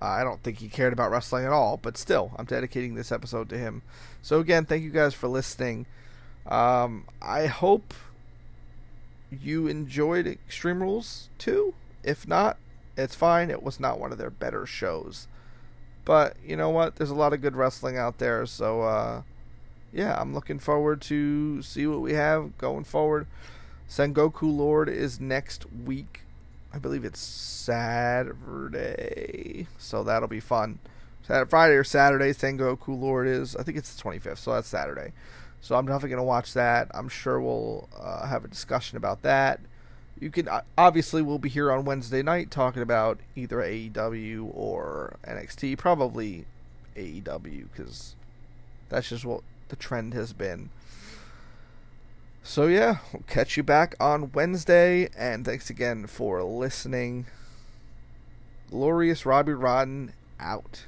Uh, 0.00 0.06
I 0.06 0.24
don't 0.24 0.42
think 0.42 0.58
he 0.58 0.68
cared 0.68 0.92
about 0.92 1.10
wrestling 1.10 1.44
at 1.44 1.52
all, 1.52 1.76
but 1.76 1.96
still, 1.96 2.32
I'm 2.36 2.46
dedicating 2.46 2.94
this 2.94 3.12
episode 3.12 3.48
to 3.50 3.58
him. 3.58 3.82
So, 4.22 4.40
again, 4.40 4.64
thank 4.64 4.82
you 4.82 4.90
guys 4.90 5.14
for 5.14 5.28
listening. 5.28 5.86
Um, 6.46 7.06
I 7.20 7.46
hope 7.46 7.92
you 9.30 9.66
enjoyed 9.66 10.26
Extreme 10.26 10.82
Rules 10.82 11.28
too. 11.38 11.74
If 12.02 12.26
not, 12.26 12.56
it's 12.96 13.14
fine. 13.14 13.50
It 13.50 13.62
was 13.62 13.78
not 13.78 14.00
one 14.00 14.12
of 14.12 14.18
their 14.18 14.30
better 14.30 14.66
shows. 14.66 15.28
But 16.04 16.36
you 16.44 16.56
know 16.56 16.70
what? 16.70 16.96
There's 16.96 17.10
a 17.10 17.14
lot 17.14 17.32
of 17.32 17.42
good 17.42 17.56
wrestling 17.56 17.96
out 17.96 18.18
there, 18.18 18.46
so 18.46 18.82
uh, 18.82 19.22
yeah, 19.92 20.20
I'm 20.20 20.34
looking 20.34 20.58
forward 20.58 21.00
to 21.02 21.62
see 21.62 21.86
what 21.86 22.00
we 22.00 22.14
have 22.14 22.56
going 22.58 22.84
forward. 22.84 23.26
Sengoku 23.88 24.42
Lord 24.42 24.88
is 24.88 25.20
next 25.20 25.66
week. 25.72 26.22
I 26.72 26.78
believe 26.78 27.04
it's 27.04 27.18
Saturday, 27.70 28.86
so 29.78 30.04
that'll 30.04 30.28
be 30.28 30.38
fun. 30.40 30.78
Friday 31.48 31.74
or 31.74 31.84
Saturday. 31.84 32.30
Sengoku 32.30 32.88
Lord 32.88 33.26
is. 33.26 33.54
I 33.56 33.62
think 33.62 33.76
it's 33.78 33.94
the 33.94 34.02
25th, 34.02 34.38
so 34.38 34.52
that's 34.54 34.68
Saturday. 34.68 35.12
So 35.60 35.76
I'm 35.76 35.86
definitely 35.86 36.10
gonna 36.10 36.24
watch 36.24 36.54
that. 36.54 36.88
I'm 36.94 37.08
sure 37.08 37.40
we'll 37.40 37.88
uh, 37.98 38.26
have 38.26 38.44
a 38.44 38.48
discussion 38.48 38.96
about 38.96 39.22
that. 39.22 39.60
You 40.18 40.30
can 40.30 40.48
obviously 40.76 41.22
we'll 41.22 41.38
be 41.38 41.48
here 41.48 41.72
on 41.72 41.84
Wednesday 41.84 42.22
night 42.22 42.50
talking 42.50 42.82
about 42.82 43.20
either 43.36 43.56
AEW 43.58 44.50
or 44.54 45.16
NXT. 45.26 45.78
Probably 45.78 46.46
AEW 46.96 47.66
because 47.70 48.14
that's 48.88 49.08
just 49.08 49.24
what 49.24 49.42
the 49.70 49.76
trend 49.76 50.12
has 50.14 50.32
been. 50.32 50.70
So 52.42 52.66
yeah, 52.66 52.98
we'll 53.12 53.22
catch 53.26 53.56
you 53.56 53.62
back 53.62 53.94
on 54.00 54.32
Wednesday, 54.32 55.08
and 55.16 55.44
thanks 55.44 55.70
again 55.70 56.06
for 56.06 56.42
listening. 56.42 57.26
Glorious 58.70 59.24
Robbie 59.24 59.52
Rotten 59.52 60.12
out. 60.38 60.84